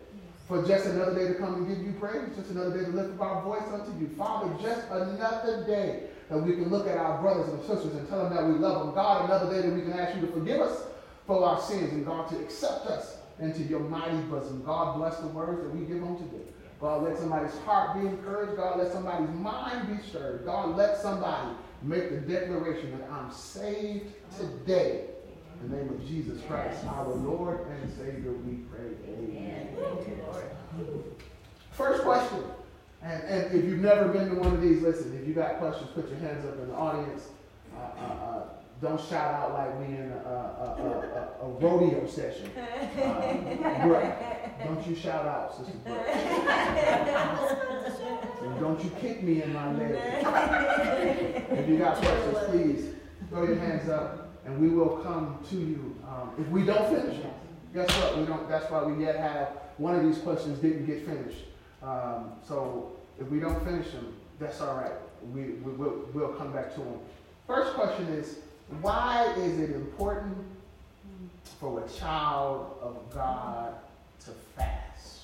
for 0.53 0.67
just 0.67 0.85
another 0.85 1.15
day 1.15 1.27
to 1.27 1.33
come 1.33 1.55
and 1.55 1.67
give 1.67 1.83
you 1.83 1.93
praise, 1.93 2.29
just 2.35 2.51
another 2.51 2.77
day 2.77 2.85
to 2.85 2.91
lift 2.91 3.15
up 3.15 3.21
our 3.21 3.41
voice 3.41 3.63
unto 3.71 3.91
you. 3.99 4.07
Father, 4.15 4.53
just 4.61 4.87
another 4.91 5.65
day 5.65 6.03
that 6.29 6.37
we 6.37 6.53
can 6.53 6.69
look 6.69 6.87
at 6.87 6.95
our 6.95 7.19
brothers 7.19 7.51
and 7.51 7.59
sisters 7.61 7.95
and 7.95 8.07
tell 8.07 8.29
them 8.29 8.35
that 8.35 8.45
we 8.45 8.53
love 8.53 8.85
them. 8.85 8.93
God, 8.93 9.25
another 9.25 9.51
day 9.51 9.67
that 9.67 9.73
we 9.73 9.81
can 9.81 9.93
ask 9.93 10.15
you 10.15 10.21
to 10.21 10.31
forgive 10.31 10.61
us 10.61 10.83
for 11.25 11.43
our 11.43 11.59
sins 11.59 11.91
and 11.93 12.05
God 12.05 12.29
to 12.29 12.37
accept 12.37 12.85
us 12.85 13.17
into 13.39 13.63
your 13.63 13.79
mighty 13.79 14.17
bosom. 14.29 14.63
God 14.63 14.97
bless 14.97 15.17
the 15.17 15.27
words 15.27 15.63
that 15.63 15.73
we 15.73 15.87
give 15.87 16.01
them 16.01 16.17
today. 16.17 16.45
God, 16.79 17.01
let 17.01 17.17
somebody's 17.17 17.57
heart 17.59 17.99
be 17.99 18.07
encouraged. 18.07 18.55
God, 18.55 18.77
let 18.77 18.91
somebody's 18.91 19.29
mind 19.29 19.87
be 19.87 20.07
stirred. 20.07 20.45
God, 20.45 20.77
let 20.77 20.99
somebody 20.99 21.49
make 21.81 22.11
the 22.11 22.17
declaration 22.17 22.95
that 22.99 23.09
I'm 23.09 23.31
saved 23.31 24.13
today. 24.37 25.05
In 25.63 25.71
the 25.71 25.77
name 25.77 25.89
of 25.89 26.05
Jesus 26.05 26.41
Christ, 26.45 26.83
our 26.85 27.07
Lord 27.07 27.65
and 27.69 27.89
Savior, 27.93 28.33
we 28.33 28.55
pray. 28.69 28.97
Amen. 29.07 29.69
First 31.71 32.03
question. 32.03 32.43
And, 33.01 33.23
and 33.23 33.53
if 33.57 33.63
you've 33.63 33.79
never 33.79 34.09
been 34.09 34.29
to 34.29 34.35
one 34.35 34.53
of 34.53 34.61
these, 34.61 34.81
listen, 34.81 35.17
if 35.17 35.25
you 35.25 35.33
got 35.33 35.59
questions, 35.59 35.89
put 35.95 36.09
your 36.09 36.19
hands 36.19 36.45
up 36.45 36.59
in 36.59 36.67
the 36.67 36.73
audience. 36.73 37.29
Uh, 37.73 37.79
uh, 37.79 38.03
uh, 38.03 38.43
don't 38.81 38.99
shout 38.99 39.33
out 39.35 39.53
like 39.53 39.79
we 39.79 39.85
in 39.85 40.11
a, 40.11 40.27
a, 40.27 41.29
a, 41.41 41.45
a 41.45 41.49
rodeo 41.59 42.05
session. 42.07 42.51
Uh, 44.63 44.65
don't 44.65 44.87
you 44.87 44.95
shout 44.95 45.25
out, 45.25 45.57
Sister 45.57 45.73
and 48.43 48.59
don't 48.59 48.83
you 48.83 48.91
kick 49.01 49.23
me 49.23 49.41
in 49.41 49.51
my 49.51 49.73
leg. 49.73 49.91
if 51.51 51.67
you 51.67 51.77
got 51.77 51.97
questions, 51.97 52.37
please 52.47 52.85
throw 53.29 53.45
your 53.45 53.57
hands 53.57 53.89
up 53.89 54.22
and 54.45 54.59
we 54.59 54.69
will 54.69 54.97
come 54.97 55.39
to 55.49 55.55
you. 55.55 55.95
Um, 56.07 56.31
if 56.39 56.47
we 56.49 56.65
don't 56.65 56.87
finish 56.89 57.21
them, 57.21 57.33
guess 57.73 57.89
what? 57.89 58.17
We 58.17 58.25
don't. 58.25 58.47
That's 58.49 58.69
why 58.69 58.83
we 58.83 59.03
yet 59.03 59.15
have 59.15 59.49
one 59.77 59.95
of 59.95 60.03
these 60.03 60.17
questions 60.19 60.59
didn't 60.59 60.85
get 60.85 61.05
finished. 61.05 61.45
Um, 61.81 62.33
so 62.47 62.91
if 63.19 63.27
we 63.29 63.39
don't 63.39 63.63
finish 63.63 63.91
them, 63.91 64.13
that's 64.39 64.61
all 64.61 64.75
right. 64.75 64.93
We, 65.33 65.41
we 65.63 65.71
will 65.71 66.05
we'll 66.13 66.33
come 66.33 66.51
back 66.51 66.73
to 66.75 66.79
them. 66.79 66.99
First 67.47 67.73
question 67.73 68.07
is, 68.07 68.37
why 68.81 69.33
is 69.37 69.59
it 69.59 69.71
important 69.71 70.37
for 71.59 71.83
a 71.83 71.89
child 71.89 72.77
of 72.81 72.97
God 73.13 73.75
to 74.25 74.31
fast? 74.55 75.19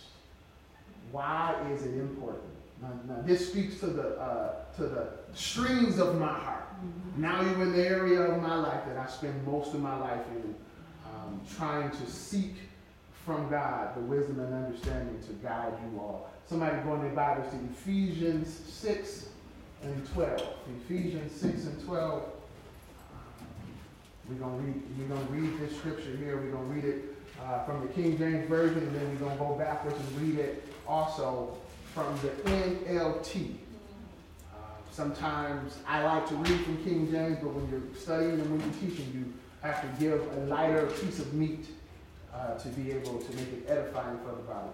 Why 1.12 1.56
is 1.72 1.84
it 1.84 1.96
important? 1.96 2.44
Now, 2.82 2.90
now 3.08 3.22
this 3.24 3.50
speaks 3.50 3.80
to 3.82 3.88
the 3.88 4.20
uh, 4.20 4.54
to 4.78 4.84
the 4.84 5.08
strings 5.34 6.00
of 6.00 6.18
my 6.18 6.28
heart. 6.28 6.66
Mm-hmm. 6.74 7.22
Now 7.22 7.42
you're 7.42 7.64
in 7.64 7.74
the 7.74 7.86
area 7.86 8.22
of 8.22 8.42
my 8.42 8.56
life 8.56 8.86
that 8.88 8.98
I 8.98 9.08
spend 9.08 9.46
most 9.46 9.74
of 9.74 9.82
my 9.82 9.98
life 9.98 10.26
in, 10.36 10.56
um, 11.06 11.42
trying 11.58 11.92
to 11.92 12.10
seek 12.10 12.56
from 13.26 13.50
God 13.50 13.96
the 13.96 14.02
wisdom 14.02 14.40
and 14.40 14.54
understanding 14.54 15.22
to 15.28 15.34
guide 15.34 15.74
you 15.84 16.00
all. 16.00 16.30
Somebody 16.48 16.78
go 16.84 16.96
in 16.96 17.02
their 17.02 17.12
Bibles 17.12 17.52
to 17.52 17.60
Ephesians 17.72 18.48
6 18.68 19.30
and 19.84 20.14
12. 20.14 20.42
Ephesians 20.84 21.40
6 21.40 21.66
and 21.66 21.86
12. 21.86 22.24
We're 24.30 24.36
gonna 24.36 24.58
read. 24.58 24.82
We're 24.98 25.16
gonna 25.16 25.30
read 25.30 25.60
this 25.60 25.78
scripture 25.78 26.16
here. 26.18 26.38
We're 26.38 26.52
gonna 26.52 26.64
read 26.66 26.86
it 26.86 27.18
uh, 27.44 27.64
from 27.66 27.82
the 27.86 27.94
King 27.94 28.18
James 28.18 28.48
version, 28.48 28.80
and 28.80 28.96
then 28.96 29.10
we're 29.10 29.28
gonna 29.28 29.40
go 29.40 29.56
backwards 29.56 29.98
and 29.98 30.22
read 30.22 30.40
it 30.40 30.64
also 30.88 31.58
from 31.94 32.18
the 32.22 32.30
NLT. 32.50 33.56
Sometimes 34.92 35.78
I 35.88 36.04
like 36.04 36.28
to 36.28 36.36
read 36.36 36.60
from 36.62 36.84
King 36.84 37.10
James, 37.12 37.38
but 37.42 37.54
when 37.54 37.70
you're 37.70 37.96
studying 37.98 38.32
and 38.32 38.52
when 38.52 38.60
you're 38.60 38.90
teaching, 38.90 39.12
you 39.14 39.34
have 39.62 39.82
to 39.82 40.00
give 40.00 40.22
a 40.38 40.40
lighter 40.48 40.88
piece 40.88 41.20
of 41.20 41.34
meat 41.34 41.68
uh, 42.34 42.56
to 42.56 42.68
be 42.70 42.92
able 42.92 43.20
to 43.20 43.36
make 43.36 43.48
it 43.54 43.66
edifying 43.68 44.18
for 44.20 44.32
the 44.32 44.44
Bible. 44.44 44.74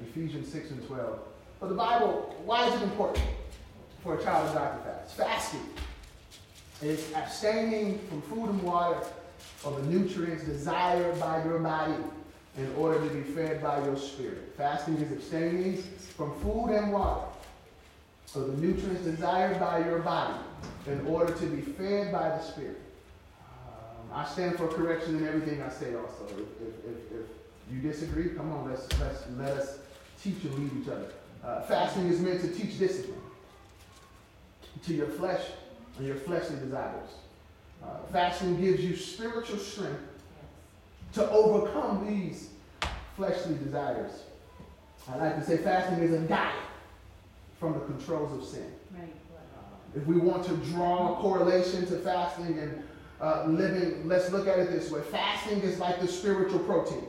Ephesians 0.00 0.50
6 0.52 0.70
and 0.70 0.86
12. 0.86 1.18
For 1.58 1.68
the 1.68 1.74
Bible, 1.74 2.36
why 2.44 2.68
is 2.68 2.74
it 2.74 2.84
important 2.84 3.24
for 4.02 4.16
a 4.16 4.22
child 4.22 4.48
of 4.48 4.54
God 4.54 4.78
to 4.78 4.84
fast? 4.84 5.16
Fasting 5.16 5.66
is 6.80 7.12
abstaining 7.14 7.98
from 8.08 8.22
food 8.22 8.50
and 8.50 8.62
water 8.62 9.00
or 9.64 9.72
the 9.72 9.86
nutrients 9.86 10.44
desired 10.44 11.18
by 11.18 11.42
your 11.44 11.58
body 11.58 11.94
in 12.58 12.74
order 12.76 12.98
to 13.06 13.14
be 13.14 13.22
fed 13.22 13.62
by 13.62 13.82
your 13.84 13.96
spirit. 13.96 14.52
Fasting 14.56 14.96
is 14.96 15.12
abstaining 15.12 15.76
from 16.16 16.38
food 16.40 16.70
and 16.70 16.92
water 16.92 17.26
so 18.26 18.44
the 18.44 18.60
nutrients 18.60 19.02
desired 19.04 19.58
by 19.58 19.78
your 19.78 20.00
body 20.00 20.34
in 20.86 21.06
order 21.06 21.32
to 21.32 21.46
be 21.46 21.62
fed 21.62 22.12
by 22.12 22.28
the 22.28 22.40
spirit. 22.42 22.80
Um, 23.40 24.12
I 24.12 24.26
stand 24.26 24.56
for 24.56 24.68
correction 24.68 25.16
in 25.16 25.26
everything 25.26 25.62
I 25.62 25.70
say 25.70 25.94
also. 25.94 26.26
If, 26.26 26.38
if, 26.38 26.84
if, 26.84 27.20
if 27.20 27.26
you 27.72 27.80
disagree, 27.80 28.30
come 28.30 28.52
on, 28.52 28.68
let's, 28.68 28.86
let's, 29.00 29.24
let 29.38 29.56
us 29.56 29.78
teach 30.22 30.44
and 30.44 30.54
lead 30.58 30.82
each 30.82 30.88
other. 30.88 31.12
Uh, 31.42 31.62
fasting 31.62 32.08
is 32.08 32.20
meant 32.20 32.40
to 32.42 32.48
teach 32.48 32.78
discipline 32.78 33.20
to 34.84 34.94
your 34.94 35.08
flesh 35.08 35.42
and 35.96 36.06
your 36.06 36.16
fleshly 36.16 36.56
desires. 36.56 37.08
Uh, 37.82 37.98
fasting 38.12 38.60
gives 38.60 38.84
you 38.84 38.94
spiritual 38.94 39.58
strength 39.58 40.02
to 41.14 41.30
overcome 41.30 42.06
these 42.06 42.50
fleshly 43.16 43.54
desires. 43.54 44.22
I 45.08 45.16
like 45.16 45.36
to 45.36 45.44
say 45.44 45.56
fasting 45.58 45.98
is 46.00 46.12
a 46.12 46.20
diet 46.20 46.54
from 47.58 47.72
the 47.72 47.80
controls 47.80 48.32
of 48.36 48.48
sin. 48.48 48.70
Right. 48.92 49.12
If 49.96 50.06
we 50.06 50.18
want 50.18 50.44
to 50.44 50.56
draw 50.70 51.14
a 51.14 51.16
correlation 51.16 51.86
to 51.86 51.98
fasting 51.98 52.58
and 52.58 52.82
uh, 53.20 53.46
living, 53.46 54.06
let's 54.06 54.30
look 54.30 54.46
at 54.46 54.58
it 54.58 54.70
this 54.70 54.90
way. 54.90 55.00
Fasting 55.00 55.60
is 55.60 55.78
like 55.78 56.00
the 56.00 56.06
spiritual 56.06 56.60
protein. 56.60 57.04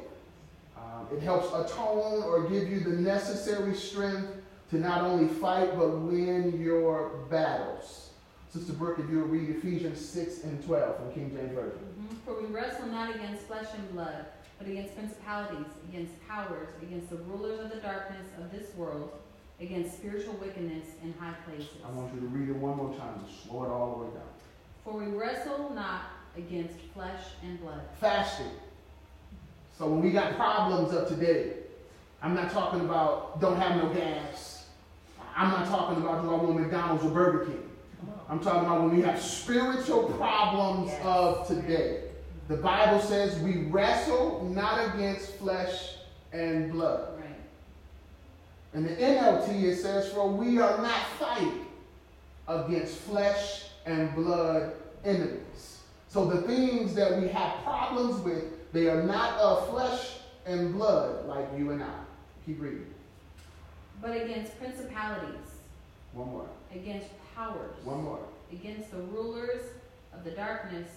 Um, 0.78 1.08
it 1.16 1.22
helps 1.22 1.48
atone 1.48 2.24
or 2.24 2.50
give 2.50 2.70
you 2.70 2.80
the 2.80 2.92
necessary 2.92 3.76
strength 3.76 4.30
to 4.72 4.78
not 4.78 5.02
only 5.02 5.28
fight 5.28 5.78
but 5.78 5.90
win 5.90 6.60
your 6.60 7.10
battles. 7.30 8.10
Sister 8.52 8.74
Brooke, 8.74 8.98
if 9.00 9.10
you'll 9.10 9.28
read 9.28 9.50
Ephesians 9.50 10.04
6 10.04 10.44
and 10.44 10.64
12 10.66 10.96
from 10.96 11.14
King 11.14 11.32
James 11.36 11.54
Version. 11.54 11.99
For 12.26 12.42
we 12.42 12.48
wrestle 12.48 12.88
not 12.88 13.16
against 13.16 13.44
flesh 13.44 13.68
and 13.76 13.92
blood, 13.92 14.26
but 14.58 14.68
against 14.68 14.96
principalities, 14.96 15.68
against 15.90 16.12
powers, 16.28 16.70
against 16.82 17.10
the 17.10 17.18
rulers 17.18 17.60
of 17.60 17.70
the 17.70 17.78
darkness 17.78 18.26
of 18.40 18.52
this 18.52 18.74
world, 18.76 19.12
against 19.60 19.98
spiritual 19.98 20.34
wickedness 20.36 20.86
in 21.04 21.14
high 21.20 21.36
places. 21.46 21.70
I 21.86 21.92
want 21.92 22.14
you 22.14 22.22
to 22.22 22.28
read 22.28 22.50
it 22.50 22.56
one 22.56 22.78
more 22.78 22.96
time. 22.98 23.24
Slow 23.44 23.64
it 23.64 23.70
all 23.70 23.98
the 23.98 24.06
way 24.06 24.14
down. 24.14 24.28
For 24.84 24.94
we 24.94 25.06
wrestle 25.18 25.72
not 25.74 26.02
against 26.36 26.76
flesh 26.94 27.22
and 27.44 27.60
blood. 27.62 27.82
Fasting. 28.00 28.52
So 29.78 29.88
when 29.88 30.02
we 30.02 30.12
got 30.12 30.36
problems 30.36 30.94
of 30.94 31.08
today, 31.08 31.54
I'm 32.22 32.34
not 32.34 32.52
talking 32.52 32.82
about 32.82 33.40
don't 33.40 33.58
have 33.58 33.82
no 33.82 33.94
gas. 33.94 34.66
I'm 35.36 35.52
not 35.52 35.68
talking 35.68 36.04
about 36.04 36.24
do 36.24 36.32
I 36.32 36.36
want 36.36 36.60
McDonald's 36.60 37.04
or 37.06 37.12
Burger 37.12 37.46
King. 37.46 37.69
I'm 38.30 38.40
talking 38.40 38.66
about 38.66 38.84
when 38.84 38.96
we 38.96 39.02
have 39.02 39.22
spiritual 39.22 40.04
problems 40.14 40.90
yes. 40.90 41.02
of 41.04 41.48
today. 41.48 42.04
The 42.48 42.58
Bible 42.58 43.00
says 43.00 43.40
we 43.40 43.64
wrestle 43.66 44.50
not 44.54 44.94
against 44.94 45.34
flesh 45.36 45.96
and 46.32 46.72
blood. 46.72 47.20
Right. 47.20 47.36
In 48.74 48.84
the 48.84 48.96
NLT, 48.96 49.64
it 49.64 49.78
says, 49.78 50.12
For 50.14 50.30
we 50.30 50.60
are 50.60 50.78
not 50.82 51.06
fighting 51.20 51.66
against 52.48 52.98
flesh 52.98 53.66
and 53.86 54.14
blood 54.16 54.74
enemies. 55.04 55.80
So 56.08 56.26
the 56.26 56.42
things 56.42 56.94
that 56.96 57.22
we 57.22 57.28
have 57.30 57.64
problems 57.64 58.24
with, 58.24 58.72
they 58.74 58.90
are 58.90 59.04
not 59.04 59.40
of 59.40 59.70
flesh 59.70 60.18
and 60.46 60.74
blood 60.74 61.26
like 61.26 61.48
you 61.58 61.72
and 61.72 61.84
I. 61.84 62.00
Keep 62.46 62.62
reading. 62.62 62.88
But 64.02 64.16
against 64.16 64.58
principalities. 64.60 65.36
One 66.14 66.30
more. 66.30 66.50
Against 66.74 67.08
powers. 67.40 67.76
One 67.86 68.04
more. 68.04 68.20
Against 68.52 68.92
the 68.92 68.98
rulers 68.98 69.62
of 70.14 70.24
the 70.24 70.32
darkness 70.32 70.90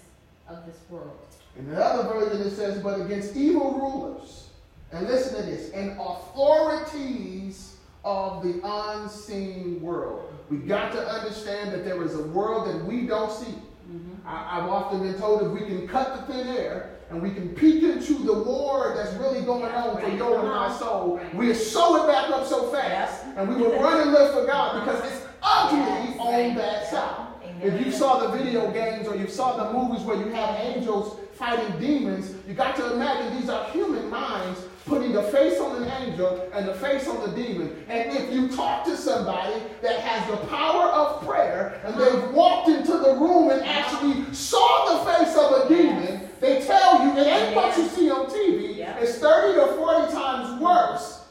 of 0.49 0.67
this 0.67 0.77
world. 0.91 1.17
In 1.57 1.69
another 1.69 2.05
version, 2.05 2.43
it 2.43 2.51
says, 2.51 2.83
but 2.83 3.01
against 3.01 3.37
evil 3.37 3.73
rulers. 3.79 4.49
And 4.91 5.07
listen 5.07 5.37
to 5.37 5.43
this, 5.43 5.71
and 5.71 5.99
authorities 5.99 7.77
of 8.05 8.43
the 8.43 8.61
unseen 8.65 9.81
world. 9.81 10.35
We 10.51 10.59
got 10.59 10.93
to 10.93 11.09
understand 11.09 11.73
that 11.73 11.85
there 11.85 12.03
is 12.03 12.15
a 12.15 12.23
world 12.25 12.69
that 12.69 12.85
we 12.85 13.07
don't 13.07 13.33
see. 13.33 13.53
Mm-hmm. 13.53 14.27
I, 14.27 14.61
have 14.61 14.69
often 14.69 15.01
been 15.01 15.19
told 15.19 15.43
if 15.43 15.49
we 15.49 15.67
can 15.67 15.87
cut 15.87 16.27
the 16.27 16.33
thin 16.33 16.49
air 16.49 16.91
and 17.11 17.23
we 17.23 17.31
can 17.31 17.51
peek 17.51 17.83
into 17.83 18.15
the 18.15 18.43
war 18.43 18.93
that's 18.97 19.13
really 19.15 19.43
going 19.43 19.73
on 19.73 20.01
for 20.01 20.09
your 20.09 20.41
and 20.41 20.49
my 20.49 20.77
soul, 20.77 21.19
right. 21.19 21.35
we 21.35 21.55
sew 21.55 22.05
it 22.05 22.07
back 22.07 22.31
up 22.31 22.47
so 22.47 22.71
fast 22.71 23.25
and 23.37 23.49
we 23.49 23.55
will 23.55 23.79
run 23.81 24.01
and 24.01 24.13
live 24.13 24.33
for 24.33 24.47
God 24.47 24.85
because 24.85 25.05
it's 25.13 25.22
ugly 25.43 26.19
on 26.19 26.55
that 26.57 26.87
side. 26.89 27.29
If 27.63 27.85
you 27.85 27.93
saw 27.93 28.19
the 28.19 28.37
video 28.37 28.71
games 28.73 29.07
or 29.07 29.15
you 29.15 29.29
saw 29.29 29.57
the 29.57 29.73
movies 29.73 30.05
where 30.05 30.17
you 30.17 30.33
have 30.33 30.59
angels 30.61 31.21
fighting 31.35 31.79
demons, 31.79 32.35
you 32.49 32.55
got 32.55 32.75
to 32.77 32.93
imagine 32.93 33.41
these 33.41 33.49
are 33.49 33.65
human 33.71 34.11
minds 34.11 34.61
putting 34.85 35.13
the 35.13 35.23
face 35.25 35.61
on 35.61 35.81
an 35.81 35.89
angel 36.03 36.51
and 36.53 36.67
the 36.67 36.75
face 36.75 37.07
on 37.07 37.21
the 37.21 37.37
demon. 37.37 37.85
And 37.89 38.17
if 38.17 38.33
you 38.33 38.49
talk 38.49 38.85
to 38.87 38.97
somebody 38.97 39.63
that 39.81 40.01
has 40.01 40.29
the 40.29 40.45
power 40.49 40.87
of 40.87 41.25
prayer 41.25 41.81
and 41.85 41.95
they've 41.97 42.31
walked 42.33 42.69
into 42.69 42.99
the 42.99 43.15
room 43.15 43.51
and 43.51 43.63
actually 43.63 44.35
saw 44.35 45.05
the 45.05 45.13
face 45.13 45.37
of 45.37 45.65
a 45.65 45.69
demon, 45.69 46.29
they 46.41 46.65
tell 46.67 47.05
you 47.05 47.13
it 47.13 47.27
ain't 47.29 47.55
what 47.55 47.77
you 47.79 47.87
see 47.87 48.11
on 48.11 48.27
TV. 48.27 48.79
It's 49.01 49.19
30 49.19 49.61
to 49.61 49.67
40 49.77 50.13
times 50.13 50.61
worse 50.61 51.22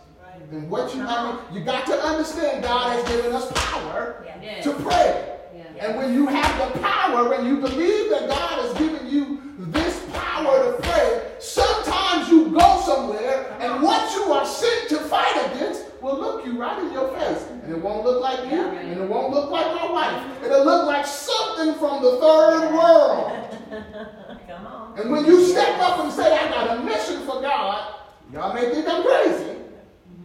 then 0.52 0.70
what 0.70 0.94
you 0.96 1.02
uh-huh. 1.02 1.40
I 1.48 1.52
mean, 1.52 1.60
you 1.60 1.66
got 1.66 1.86
to 1.88 1.94
understand 1.94 2.64
God 2.64 2.92
has 2.94 3.08
given 3.10 3.32
us 3.34 3.52
power 3.56 4.26
Yes. 4.42 4.64
to 4.64 4.74
pray. 4.74 5.38
Yeah. 5.56 5.86
And 5.86 5.98
when 5.98 6.14
you 6.14 6.28
have 6.28 6.74
the 6.74 6.80
power 6.80 7.34
and 7.34 7.48
you 7.48 7.58
believe 7.58 8.10
that 8.10 8.28
God 8.28 8.66
has 8.66 8.74
given 8.78 9.08
you 9.08 9.40
this 9.58 10.04
power 10.14 10.72
to 10.72 10.82
pray, 10.82 11.32
sometimes 11.40 12.30
you 12.30 12.50
go 12.50 12.82
somewhere 12.86 13.56
and 13.60 13.72
uh-huh. 13.74 13.86
what 13.86 14.14
you 14.16 14.34
are 14.34 14.46
sent 14.46 14.90
to 14.90 14.98
fight 14.98 15.54
against 15.54 15.86
will 16.02 16.20
look 16.20 16.46
you 16.46 16.60
right 16.60 16.80
in 16.80 16.92
your 16.92 17.08
face. 17.18 17.46
And 17.64 17.72
it 17.72 17.80
won't 17.82 18.04
look 18.04 18.22
like 18.22 18.52
you, 18.52 18.60
and 18.60 19.00
it 19.00 19.08
won't 19.08 19.32
look 19.32 19.52
like 19.52 19.68
my 19.68 19.92
wife. 19.92 20.44
It'll 20.44 20.66
look 20.66 20.88
like 20.88 21.06
something 21.06 21.76
from 21.76 22.02
the 22.02 22.18
third 22.20 22.74
world. 22.74 23.32
Come 24.48 24.66
on. 24.68 25.00
And 25.00 25.12
when 25.12 25.26
you 25.26 25.46
step 25.46 25.80
up 25.80 26.00
and 26.00 26.12
say, 26.12 26.36
I 26.36 26.50
got 26.50 26.78
a 26.78 26.82
mission 26.82 27.22
for 27.22 27.42
God, 27.42 27.96
y'all 28.34 28.54
may 28.54 28.74
think 28.74 28.88
I'm 28.88 29.04
crazy, 29.04 29.51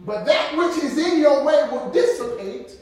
but 0.07 0.25
that 0.25 0.55
which 0.55 0.81
is 0.81 0.97
in 0.97 1.19
your 1.19 1.43
way 1.43 1.67
will 1.69 1.91
dissipate 1.91 2.77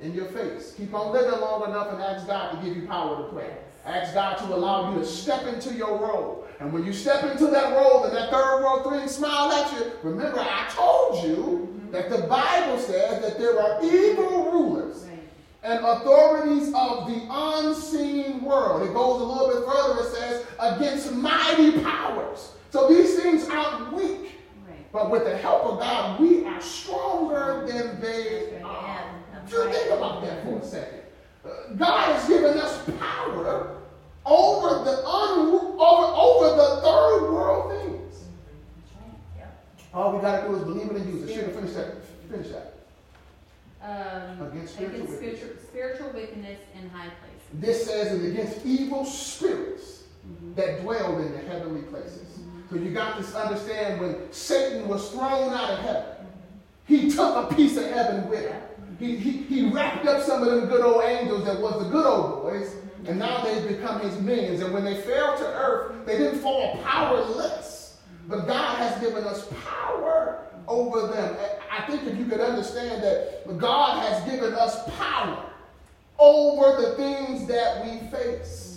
in 0.00 0.14
your 0.14 0.24
face. 0.28 0.72
Keep 0.78 0.94
on 0.94 1.12
living 1.12 1.38
long 1.38 1.68
enough 1.68 1.92
and 1.92 2.00
ask 2.00 2.26
God 2.26 2.52
to 2.52 2.66
give 2.66 2.74
you 2.74 2.88
power 2.88 3.18
to 3.18 3.32
pray. 3.34 3.54
Ask 3.84 4.14
God 4.14 4.38
to 4.38 4.44
allow 4.46 4.90
you 4.90 4.98
to 4.98 5.04
step 5.04 5.46
into 5.46 5.74
your 5.74 5.98
role. 5.98 6.48
And 6.58 6.72
when 6.72 6.86
you 6.86 6.94
step 6.94 7.22
into 7.24 7.48
that 7.48 7.74
role 7.74 8.04
and 8.04 8.16
that 8.16 8.30
third 8.30 8.62
world 8.62 8.86
three 8.86 9.06
smile 9.08 9.52
at 9.52 9.70
you, 9.74 9.92
remember 10.02 10.40
I 10.40 10.70
told 10.70 11.22
you 11.22 11.82
that 11.90 12.08
the 12.08 12.22
Bible 12.26 12.78
says 12.78 13.20
that 13.20 13.38
there 13.38 13.60
are 13.60 13.84
evil 13.84 14.50
rulers 14.50 15.04
and 15.62 15.84
authorities 15.84 16.68
of 16.68 17.08
the 17.08 17.26
unseen 17.28 18.42
world. 18.42 18.88
It 18.88 18.94
goes 18.94 19.20
a 19.20 19.24
little 19.24 19.48
bit 19.48 19.70
further, 19.70 20.00
it 20.00 20.14
says, 20.14 20.46
against 20.58 21.12
mighty 21.12 21.78
powers. 21.82 22.52
So 22.70 22.88
these 22.88 23.20
things 23.20 23.46
aren't 23.50 23.92
weak. 23.92 24.39
But 24.92 25.10
with 25.10 25.24
the 25.24 25.36
help 25.36 25.64
of 25.64 25.78
God, 25.80 26.20
we 26.20 26.44
are 26.44 26.60
stronger 26.60 27.64
than 27.66 28.00
they 28.00 28.60
are. 28.62 29.14
Just 29.48 29.70
think 29.78 29.90
about 29.92 30.22
that 30.22 30.44
for 30.44 30.58
a 30.58 30.64
second. 30.64 31.00
Uh, 31.44 31.48
God 31.76 32.14
has 32.14 32.28
given 32.28 32.58
us 32.58 32.82
power 32.98 33.76
over 34.26 34.84
the 34.84 35.06
un- 35.06 35.48
over, 35.78 36.06
over 36.14 36.56
the 36.56 36.80
third 36.82 37.32
world 37.32 37.70
things. 37.72 38.24
All 39.94 40.14
we 40.14 40.20
got 40.20 40.42
to 40.42 40.48
do 40.48 40.56
is 40.56 40.62
believe 40.62 40.90
it 40.90 40.96
and 40.96 41.14
use 41.14 41.28
it. 41.28 41.34
Should 41.34 41.44
have 41.44 41.54
finished 41.54 41.74
that. 41.74 41.94
Finish 42.30 42.48
that. 42.48 42.74
Um, 43.82 44.46
Against 44.48 44.74
spiritual 44.74 45.00
against 45.02 45.16
spiritual, 45.16 45.48
spiritual 45.68 46.10
wickedness 46.12 46.60
in 46.80 46.90
high 46.90 47.08
places. 47.08 47.40
This 47.54 47.86
says 47.86 48.12
it 48.22 48.30
against 48.30 48.64
evil 48.66 49.04
spirits 49.04 50.02
that 50.54 50.82
dwell 50.82 51.18
in 51.18 51.32
the 51.32 51.38
heavenly 51.38 51.82
places. 51.82 52.29
So 52.70 52.76
you 52.76 52.90
got 52.92 53.20
to 53.20 53.38
understand 53.38 54.00
when 54.00 54.32
Satan 54.32 54.86
was 54.86 55.10
thrown 55.10 55.52
out 55.52 55.70
of 55.70 55.78
heaven, 55.80 56.04
he 56.86 57.10
took 57.10 57.50
a 57.50 57.54
piece 57.54 57.76
of 57.76 57.86
heaven 57.86 58.28
with 58.28 58.48
him. 58.48 58.62
He, 58.98 59.16
he, 59.16 59.30
he 59.30 59.70
wrapped 59.70 60.06
up 60.06 60.22
some 60.22 60.42
of 60.42 60.50
them 60.50 60.68
good 60.68 60.82
old 60.82 61.02
angels 61.02 61.44
that 61.46 61.60
was 61.60 61.82
the 61.82 61.90
good 61.90 62.06
old 62.06 62.42
boys, 62.42 62.76
and 63.06 63.18
now 63.18 63.42
they've 63.42 63.66
become 63.66 64.00
his 64.00 64.20
minions. 64.20 64.60
And 64.60 64.72
when 64.72 64.84
they 64.84 65.00
fell 65.00 65.36
to 65.38 65.46
earth, 65.46 66.06
they 66.06 66.18
didn't 66.18 66.40
fall 66.40 66.76
powerless. 66.84 67.98
But 68.28 68.46
God 68.46 68.76
has 68.78 69.00
given 69.00 69.24
us 69.24 69.48
power 69.64 70.46
over 70.68 71.08
them. 71.08 71.36
I 71.72 71.84
think 71.86 72.06
if 72.06 72.16
you 72.18 72.26
could 72.26 72.40
understand 72.40 73.02
that 73.02 73.58
God 73.58 74.04
has 74.04 74.22
given 74.30 74.54
us 74.54 74.88
power 74.96 75.44
over 76.18 76.80
the 76.82 76.94
things 76.94 77.48
that 77.48 77.84
we 77.84 78.06
face. 78.10 78.69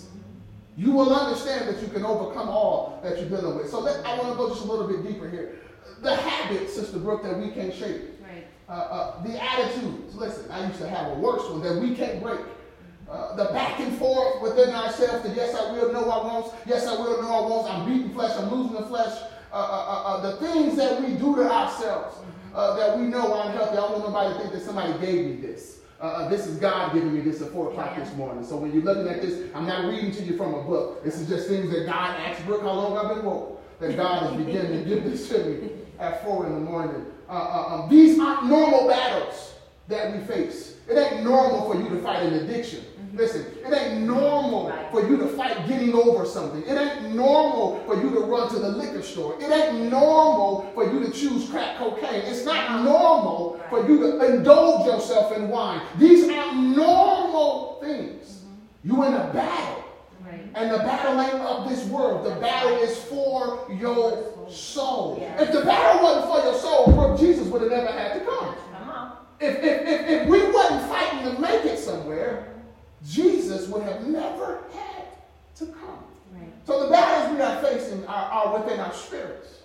You 0.75 0.91
will 0.91 1.13
understand 1.13 1.67
that 1.67 1.81
you 1.81 1.87
can 1.89 2.03
overcome 2.03 2.49
all 2.49 2.99
that 3.03 3.19
you're 3.19 3.29
dealing 3.29 3.57
with. 3.57 3.69
So 3.69 3.79
let, 3.79 4.03
I 4.05 4.17
want 4.17 4.31
to 4.31 4.35
go 4.35 4.49
just 4.49 4.65
a 4.65 4.71
little 4.71 4.87
bit 4.87 5.05
deeper 5.07 5.29
here. 5.29 5.59
The 6.01 6.15
habits, 6.15 6.73
Sister 6.73 6.97
Brooke, 6.97 7.23
that 7.23 7.37
we 7.37 7.51
can't 7.51 7.73
shape. 7.73 8.01
Right. 8.21 8.45
Uh, 8.67 8.71
uh, 8.71 9.23
the 9.23 9.41
attitudes. 9.41 10.15
Listen, 10.15 10.49
I 10.49 10.65
used 10.67 10.79
to 10.79 10.89
have 10.89 11.11
a 11.11 11.19
worse 11.19 11.47
one 11.49 11.61
that 11.61 11.75
we 11.75 11.95
can't 11.95 12.21
break. 12.21 12.39
Uh, 13.09 13.35
the 13.35 13.45
back 13.45 13.79
and 13.79 13.95
forth 13.97 14.41
within 14.41 14.73
ourselves. 14.73 15.23
The 15.23 15.35
yes, 15.35 15.53
I 15.53 15.71
will, 15.71 15.93
no, 15.93 16.09
I 16.09 16.25
won't. 16.25 16.53
Yes, 16.65 16.87
I 16.87 16.93
will, 16.93 17.21
no, 17.21 17.27
I 17.27 17.41
won't. 17.49 17.69
I'm 17.71 17.85
beating 17.85 18.11
flesh. 18.11 18.35
I'm 18.35 18.49
losing 18.49 18.73
the 18.73 18.87
flesh. 18.87 19.13
Uh, 19.51 19.55
uh, 19.55 19.59
uh, 19.59 20.03
uh, 20.07 20.31
the 20.31 20.37
things 20.37 20.75
that 20.77 20.99
we 20.99 21.09
do 21.09 21.35
to 21.35 21.43
ourselves 21.43 22.17
uh, 22.55 22.75
that 22.75 22.97
we 22.97 23.05
know 23.05 23.33
are 23.33 23.45
unhealthy. 23.45 23.73
I 23.73 23.81
don't 23.81 23.91
want 23.91 24.05
nobody 24.05 24.33
to 24.33 24.39
think 24.39 24.53
that 24.53 24.63
somebody 24.63 24.93
gave 25.05 25.25
me 25.25 25.35
this. 25.35 25.81
Uh, 25.99 26.03
uh, 26.03 26.29
this 26.29 26.47
is 26.47 26.57
God 26.57 26.93
giving 26.93 27.13
me 27.13 27.21
this 27.21 27.41
at 27.41 27.51
4 27.51 27.71
o'clock 27.71 27.95
this 27.95 28.13
morning. 28.15 28.45
So 28.45 28.57
when 28.57 28.73
you're 28.73 28.83
looking 28.83 29.07
at 29.07 29.21
this, 29.21 29.49
I'm 29.55 29.65
not 29.65 29.85
reading 29.85 30.11
to 30.11 30.23
you 30.23 30.35
from 30.35 30.53
a 30.53 30.61
book. 30.63 31.03
This 31.03 31.19
is 31.19 31.27
just 31.27 31.47
things 31.47 31.71
that 31.71 31.85
God 31.85 32.19
asked 32.19 32.45
Brooke 32.45 32.61
how 32.61 32.73
long 32.73 32.97
I've 32.97 33.15
been 33.15 33.25
woke. 33.25 33.61
That 33.79 33.95
God 33.95 34.31
is 34.31 34.45
beginning 34.45 34.83
to 34.83 34.89
give 34.89 35.03
this 35.03 35.29
to 35.29 35.43
me 35.45 35.71
at 35.99 36.23
4 36.23 36.47
in 36.47 36.53
the 36.53 36.59
morning. 36.59 37.05
Uh, 37.29 37.31
uh, 37.31 37.75
um, 37.83 37.89
these 37.89 38.19
aren't 38.19 38.45
normal 38.45 38.87
battles 38.87 39.53
that 39.87 40.13
we 40.13 40.23
face. 40.25 40.77
It 40.89 40.97
ain't 40.97 41.23
normal 41.23 41.71
for 41.71 41.81
you 41.81 41.89
to 41.89 42.01
fight 42.01 42.23
an 42.23 42.33
addiction. 42.33 42.83
Listen, 43.13 43.45
it 43.63 43.71
ain't 43.71 44.01
normal 44.01 44.69
Right. 44.69 44.91
for 44.91 45.07
you 45.07 45.17
to 45.17 45.27
fight 45.27 45.67
getting 45.67 45.93
over 45.93 46.25
something. 46.25 46.63
It 46.63 46.75
ain't 46.75 47.13
normal 47.13 47.79
for 47.85 47.95
you 48.01 48.09
to 48.09 48.21
run 48.21 48.49
to 48.49 48.57
the 48.57 48.69
liquor 48.69 49.03
store. 49.03 49.35
It 49.39 49.51
ain't 49.51 49.91
normal 49.91 50.71
for 50.73 50.91
you 50.91 50.99
to 51.05 51.11
choose 51.11 51.47
crack 51.47 51.77
cocaine. 51.77 52.23
It's 52.25 52.43
not 52.43 52.83
normal 52.83 53.59
for 53.69 53.87
you 53.87 53.99
to 53.99 54.25
indulge 54.33 54.87
yourself 54.87 55.31
in 55.37 55.47
wine. 55.49 55.81
These 55.99 56.27
aren't 56.27 56.75
normal 56.75 57.77
things. 57.83 58.41
You 58.83 59.03
in 59.03 59.13
a 59.13 59.29
battle. 59.31 59.83
Right. 60.25 60.49
And 60.55 60.71
the 60.71 60.79
battle 60.79 61.21
ain't 61.21 61.35
of 61.35 61.69
this 61.69 61.85
world. 61.85 62.25
The 62.25 62.35
battle 62.41 62.77
is 62.77 62.97
for 62.97 63.67
your 63.79 64.33
soul. 64.49 65.19
Yeah. 65.21 65.39
If 65.43 65.51
the 65.51 65.61
battle 65.61 66.01
wasn't 66.01 66.25
for 66.33 66.43
your 66.49 66.55
soul, 66.59 67.15
Jesus 67.17 67.47
would 67.49 67.61
have 67.61 67.69
never 67.71 67.91
had 67.91 68.13
to 68.15 68.25
come. 68.25 68.55
Come. 68.85 69.11
If, 69.39 69.55
if, 69.57 69.87
if, 69.87 70.07
if 70.23 70.27
we 70.27 70.51
wasn't 70.51 70.81
fighting 70.89 71.31
to 71.35 71.39
make 71.39 71.63
it 71.65 71.77
somewhere, 71.77 72.52
Jesus 73.07 73.67
would 73.67 73.83
have 73.83 74.07
never 74.07 74.63
had 74.73 75.05
to 75.55 75.65
come. 75.67 76.03
Right. 76.33 76.49
So 76.65 76.83
the 76.85 76.89
battles 76.89 77.35
we 77.35 77.41
are 77.41 77.61
facing 77.61 78.05
are, 78.05 78.31
are 78.31 78.59
within 78.59 78.79
our 78.79 78.93
spirits, 78.93 79.59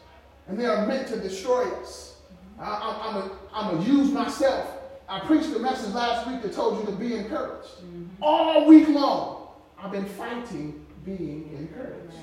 and 0.48 0.58
they 0.58 0.66
are 0.66 0.86
meant 0.86 1.08
to 1.08 1.20
destroy 1.20 1.64
us. 1.80 2.16
Mm-hmm. 2.58 2.62
I, 2.62 2.78
I'm, 2.82 3.16
I'm, 3.16 3.16
a, 3.16 3.30
I'm 3.52 3.78
a 3.78 3.82
use 3.84 4.10
myself. 4.10 4.74
I 5.08 5.20
preached 5.20 5.54
a 5.54 5.58
message 5.58 5.94
last 5.94 6.26
week 6.28 6.42
that 6.42 6.52
told 6.52 6.80
you 6.80 6.86
to 6.86 6.92
be 6.92 7.14
encouraged. 7.14 7.68
Mm-hmm. 7.78 8.22
All 8.22 8.66
week 8.66 8.88
long, 8.88 9.48
I've 9.78 9.92
been 9.92 10.04
fighting 10.04 10.84
being 11.04 11.50
encouraged. 11.56 12.14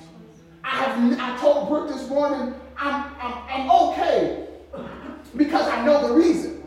I 0.64 0.84
have. 0.84 1.20
I 1.20 1.38
told 1.40 1.70
Brooke 1.70 1.90
this 1.90 2.08
morning, 2.10 2.56
I'm, 2.78 3.16
I'm, 3.22 3.34
I'm 3.50 3.72
okay 3.72 4.48
because 5.36 5.68
I 5.68 5.86
know 5.86 6.08
the 6.08 6.14
reason. 6.14 6.64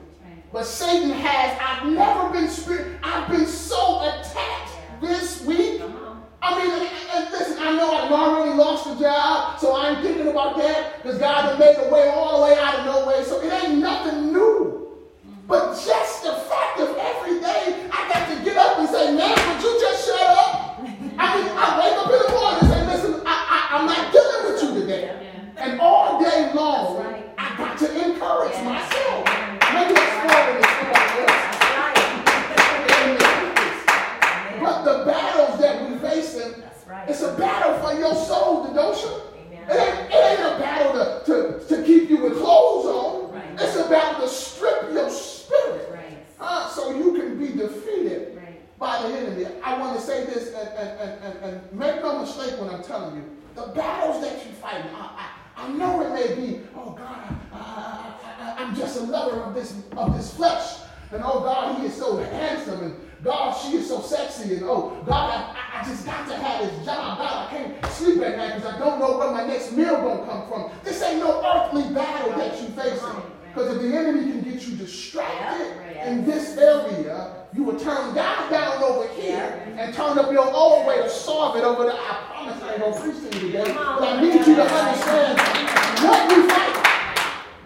But 0.53 0.65
Satan 0.65 1.11
has, 1.11 1.59
I've 1.61 1.93
never 1.93 2.31
been 2.31 2.49
spirit, 2.49 2.99
I've 3.03 3.29
been 3.29 3.47
so 3.47 4.01
attacked 4.01 4.71
this 5.01 5.45
week. 5.45 5.83
Uh-huh. 5.83 6.15
I 6.41 6.59
mean, 6.59 6.71
and, 6.71 6.91
and 7.15 7.31
listen, 7.33 7.59
I 7.61 7.77
know 7.77 7.93
I've 7.93 8.11
already 8.11 8.57
lost 8.57 8.87
a 8.87 8.99
job, 8.99 9.61
so 9.61 9.77
I 9.77 9.91
ain't 9.91 10.03
thinking 10.03 10.29
about 10.29 10.57
that 10.57 11.03
because 11.03 11.19
God 11.19 11.51
has 11.51 11.59
made 11.59 11.77
a 11.77 11.93
way 11.93 12.09
all 12.09 12.39
the 12.39 12.45
way 12.45 12.59
out 12.59 12.79
of 12.79 12.87
no 12.87 13.07
way. 13.07 13.25
So 13.25 13.43
it 13.43 13.53
ain't 13.53 13.79
nothing 13.81 14.33
new. 14.33 14.89
Mm-hmm. 15.27 15.47
But 15.47 15.75
just 15.85 16.23
the 16.23 16.33
fact 16.33 16.81
of 16.81 16.97
every 16.97 17.41
day 17.41 17.87
I 17.93 18.09
got 18.09 18.29
to 18.35 18.45
get 18.45 18.57
up 18.57 18.79
and 18.79 18.89
say, 18.89 19.15
man, 19.15 19.29
would 19.29 19.63
you 19.63 19.81
just 19.81 20.07
shut 20.07 20.21
up? 20.21 20.81
I 21.19 21.37
mean, 21.37 21.53
I 21.59 21.79
wake 21.79 21.99
up 21.99 22.09
in 22.09 22.19
the 22.25 22.31
morning 22.33 22.61
and 22.63 22.69
say, 22.73 22.87
listen, 22.87 23.23
I, 23.27 23.37
I, 23.53 23.77
I'm 23.77 23.87
not 23.87 24.13
dealing 24.13 24.53
with 24.53 24.63
you 24.63 24.81
today. 24.81 25.21
Yeah. 25.21 25.65
And 25.65 25.81
all 25.81 26.23
day 26.23 26.53
long, 26.55 26.97
That's 26.97 27.13
right. 27.13 27.25
I 27.25 27.28
got 27.59 27.79
to 27.79 27.87
encourage 28.11 28.55
myself. 28.65 29.25
Maybe 29.75 29.93
that's 29.95 30.17
more 30.25 30.43
than 30.49 30.63
somebody 30.63 31.21
else. 31.21 31.47
That's 31.59 32.69
right. 33.19 34.61
But 34.61 34.83
the 34.85 35.05
battles 35.05 35.61
that 35.61 35.89
we 35.91 35.99
facing, 35.99 36.61
That's 36.61 36.87
right. 36.87 37.09
it's 37.09 37.23
a 37.23 37.35
battle 37.37 37.79
for 37.87 37.99
your 37.99 38.15
soul, 38.15 38.67
Dedosha. 38.67 39.23
Amen. 39.35 39.67
It 39.71 39.77
ain't, 39.77 40.11
it 40.11 40.15
ain't 40.15 40.41
a 40.41 40.59
battle 40.59 40.93
to, 40.93 41.59
to, 41.61 41.77
to 41.77 41.83
keep 41.85 42.09
you 42.11 42.19
with 42.23 42.39
clothes 42.39 42.87
on. 42.87 43.33
Right. 43.33 43.45
It's 43.61 43.77
a 43.77 43.89
battle 43.89 44.23
to 44.23 44.29
strip 44.29 44.93
your 44.93 45.11
spirit 45.11 45.91
Right. 45.93 46.19
uh, 46.41 46.69
so 46.71 46.95
you 46.97 47.13
can 47.21 47.39
be 47.39 47.49
defeated 47.49 48.37
Right. 48.37 48.79
by 48.79 49.03
the 49.03 49.09
enemy. 49.17 49.47
I 49.63 49.79
want 49.79 49.97
to 49.99 50.03
say 50.05 50.25
this 50.27 50.53
and, 50.55 50.69
and, 50.69 51.01
and, 51.01 51.25
and, 51.25 51.45
and 51.45 51.73
make 51.73 52.03
no 52.03 52.19
mistake 52.21 52.59
when 52.61 52.71
I'm 52.71 52.83
telling 52.83 53.17
you. 53.17 53.25
The 53.55 53.69
battles 53.75 54.23
that 54.23 54.45
you 54.47 54.53
fight, 54.53 54.85
I, 54.95 55.27
I, 55.57 55.65
I 55.65 55.69
know 55.73 56.01
it 56.03 56.11
may 56.15 56.35
be, 56.37 56.61
oh 56.77 56.91
God, 56.93 57.19
I, 57.53 57.57
I, 57.57 58.15
I, 58.41 58.63
I'm 58.65 58.75
just 58.77 58.99
a 59.01 59.03
lover 59.03 59.41
of 59.41 59.55
this, 59.55 59.75
of 59.97 60.17
this 60.17 60.33
flesh. 60.35 60.79
And 61.11 61.23
oh 61.25 61.41
God, 61.41 61.79
he 61.81 61.87
is 61.87 61.95
so 61.97 62.19
handsome. 62.19 62.85
And 62.85 62.95
God, 63.25 63.53
she 63.57 63.79
is 63.79 63.89
so 63.89 64.01
sexy. 64.01 64.55
And 64.57 64.63
oh 64.65 65.03
God, 65.07 65.31
I, 65.57 65.81
I 65.81 65.85
just 65.89 66.05
got 66.07 66.29
to 66.29 66.37
have 66.37 66.61
this 66.61 66.85
job. 66.85 67.19
God, 67.19 67.49
I 67.49 67.51
can't 67.51 67.87
sleep 67.87 68.21
at 68.23 68.37
night 68.37 68.55
because 68.57 68.75
I 68.75 68.79
don't 68.79 69.01
know 69.01 69.17
where 69.19 69.31
my 69.33 69.45
next 69.47 69.73
meal 69.73 69.97
going 69.97 70.19
to 70.21 70.25
come 70.27 70.47
from. 70.49 70.71
This 70.85 71.03
ain't 71.03 71.19
no 71.19 71.43
earthly 71.45 71.83
battle 71.95 72.31
that 72.39 72.61
you 72.61 72.69
facing. 72.69 73.23
Because 73.49 73.75
if 73.77 73.83
the 73.83 73.97
enemy 73.97 74.31
can 74.31 74.43
get 74.43 74.69
you 74.69 74.77
distracted 74.77 75.67
Yeah, 75.67 75.99
right. 75.99 76.09
in 76.09 76.25
this 76.27 76.57
area, 76.59 77.35
you 77.55 77.65
will 77.65 77.79
turn 77.81 78.15
God 78.15 78.51
down 78.51 78.83
over 78.85 79.09
here 79.15 79.67
and 79.79 79.93
turn 79.95 80.19
up 80.19 80.31
your 80.31 80.49
own 80.55 80.87
way 80.87 80.99
to 80.99 81.09
solve 81.09 81.57
it 81.57 81.65
over 81.65 81.85
there. 81.85 81.95
I 81.95 82.25
promise 82.31 82.63
I 82.63 82.73
ain't 82.75 82.81
gonna 82.83 83.01
preach 83.01 83.17
to 83.33 83.39
you 83.41 83.51
today, 83.53 83.65
Come 83.73 83.79
on. 83.79 83.99
but 83.99 84.09
I 84.11 84.21
need 84.21 84.47
you 84.47 84.55
to 84.55 84.63
understand 84.63 85.39
what 86.05 86.29
we 86.37 86.43
fight. 86.47 86.75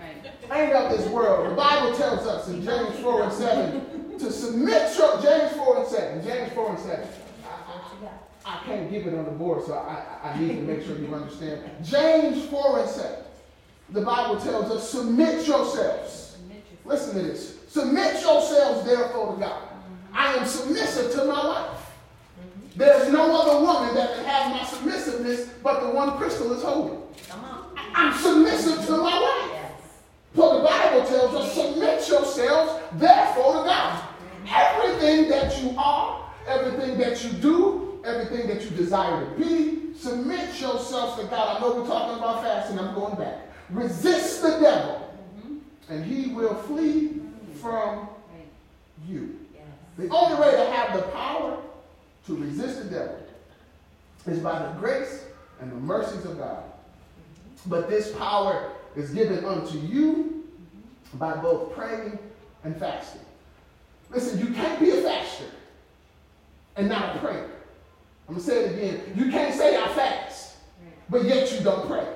Right. 0.01 0.51
reign 0.51 0.77
of 0.77 0.97
this 0.97 1.07
world. 1.09 1.51
The 1.51 1.55
Bible 1.57 1.95
tells 1.97 2.27
us 2.29 2.49
in 2.49 2.63
James 2.65 2.99
4 3.01 3.23
and 3.25 3.33
7 3.33 4.19
to 4.21 4.31
submit 4.31 4.97
your, 4.97 5.21
James 5.21 5.53
4 5.57 5.79
and 5.79 5.87
7, 5.89 6.25
James 6.25 6.53
4 6.53 6.71
and 6.71 6.79
7. 6.79 7.09
I, 7.45 8.55
I 8.55 8.65
can't 8.65 8.91
give 8.91 9.07
it 9.09 9.15
on 9.15 9.25
the 9.25 9.31
board, 9.33 9.65
so 9.67 9.75
I, 9.75 10.31
I 10.31 10.39
need 10.39 10.55
to 10.57 10.63
make 10.63 10.85
sure 10.87 10.97
you 10.97 11.13
understand. 11.15 11.63
James 11.83 12.45
4 12.47 12.79
and 12.81 12.89
7. 12.89 13.17
The 13.91 14.01
Bible 14.01 14.41
submit 14.93 15.47
yourselves. 15.47 16.37
Listen 16.85 17.15
to 17.15 17.23
this. 17.23 17.59
Submit 17.69 18.21
yourselves, 18.21 18.85
therefore, 18.85 19.35
to 19.35 19.41
God. 19.41 19.63
I 20.13 20.35
am 20.35 20.47
submissive 20.47 21.13
to 21.13 21.25
my 21.25 21.47
wife. 21.47 21.91
There's 22.77 23.11
no 23.13 23.35
other 23.41 23.65
woman 23.65 23.95
that 23.95 24.15
can 24.15 24.25
have 24.25 24.51
my 24.51 24.65
submissiveness 24.65 25.49
but 25.63 25.81
the 25.81 25.91
one 25.91 26.19
Crystal 26.19 26.53
is 26.53 26.63
holding. 26.63 27.03
I'm 27.95 28.13
submissive 28.19 28.85
to 28.87 28.93
my 28.93 29.21
wife. 29.21 29.73
So 30.35 30.59
the 30.59 30.65
Bible 30.65 31.07
tells 31.07 31.35
us, 31.35 31.55
submit 31.55 32.09
yourselves, 32.09 32.83
therefore, 32.95 33.53
to 33.55 33.69
God. 33.69 34.09
Everything 34.49 35.29
that 35.31 35.63
you 35.63 35.75
are, 35.79 36.31
everything 36.47 36.99
that 36.99 37.23
you 37.25 37.31
do, 37.33 38.03
everything 38.05 38.49
that 38.49 38.63
you 38.63 38.71
desire 38.71 39.25
to 39.25 39.31
be, 39.41 39.95
submit 39.95 40.61
yourselves 40.61 41.23
to 41.23 41.29
God. 41.29 41.57
I 41.57 41.61
know 41.61 41.81
we're 41.81 41.87
talking 41.87 42.19
about 42.19 42.43
fasting. 42.43 42.79
I'm 42.79 42.95
going 42.95 43.17
back. 43.17 43.52
Resist 43.73 44.43
the 44.43 44.59
devil, 44.61 45.15
and 45.89 46.05
he 46.05 46.33
will 46.33 46.55
flee 46.55 47.21
from 47.61 48.09
you. 49.07 49.39
The 49.97 50.09
only 50.11 50.41
way 50.41 50.51
to 50.51 50.71
have 50.73 50.95
the 50.97 51.03
power 51.11 51.59
to 52.27 52.37
resist 52.37 52.85
the 52.85 52.91
devil 52.91 53.19
is 54.27 54.39
by 54.41 54.59
the 54.59 54.73
grace 54.79 55.25
and 55.61 55.73
the 55.73 55.77
mercies 55.77 56.25
of 56.25 56.39
God. 56.39 56.65
But 57.67 57.89
this 57.89 58.13
power 58.13 58.73
is 58.95 59.11
given 59.11 59.45
unto 59.45 59.79
you 59.79 60.45
by 61.15 61.35
both 61.37 61.75
praying 61.75 62.19
and 62.65 62.77
fasting. 62.77 63.23
Listen, 64.11 64.39
you 64.39 64.53
can't 64.55 64.79
be 64.79 64.91
a 64.91 65.03
faster 65.03 65.47
and 66.77 66.89
not 66.89 67.17
a 67.17 67.19
prayer. 67.21 67.49
I'm 68.29 68.35
going 68.35 68.45
to 68.45 68.51
say 68.51 68.65
it 68.65 68.73
again. 68.73 69.15
You 69.17 69.31
can't 69.31 69.55
say 69.55 69.83
I 69.83 69.89
fast, 69.89 70.57
but 71.09 71.25
yet 71.25 71.53
you 71.53 71.61
don't 71.61 71.87
pray. 71.87 72.07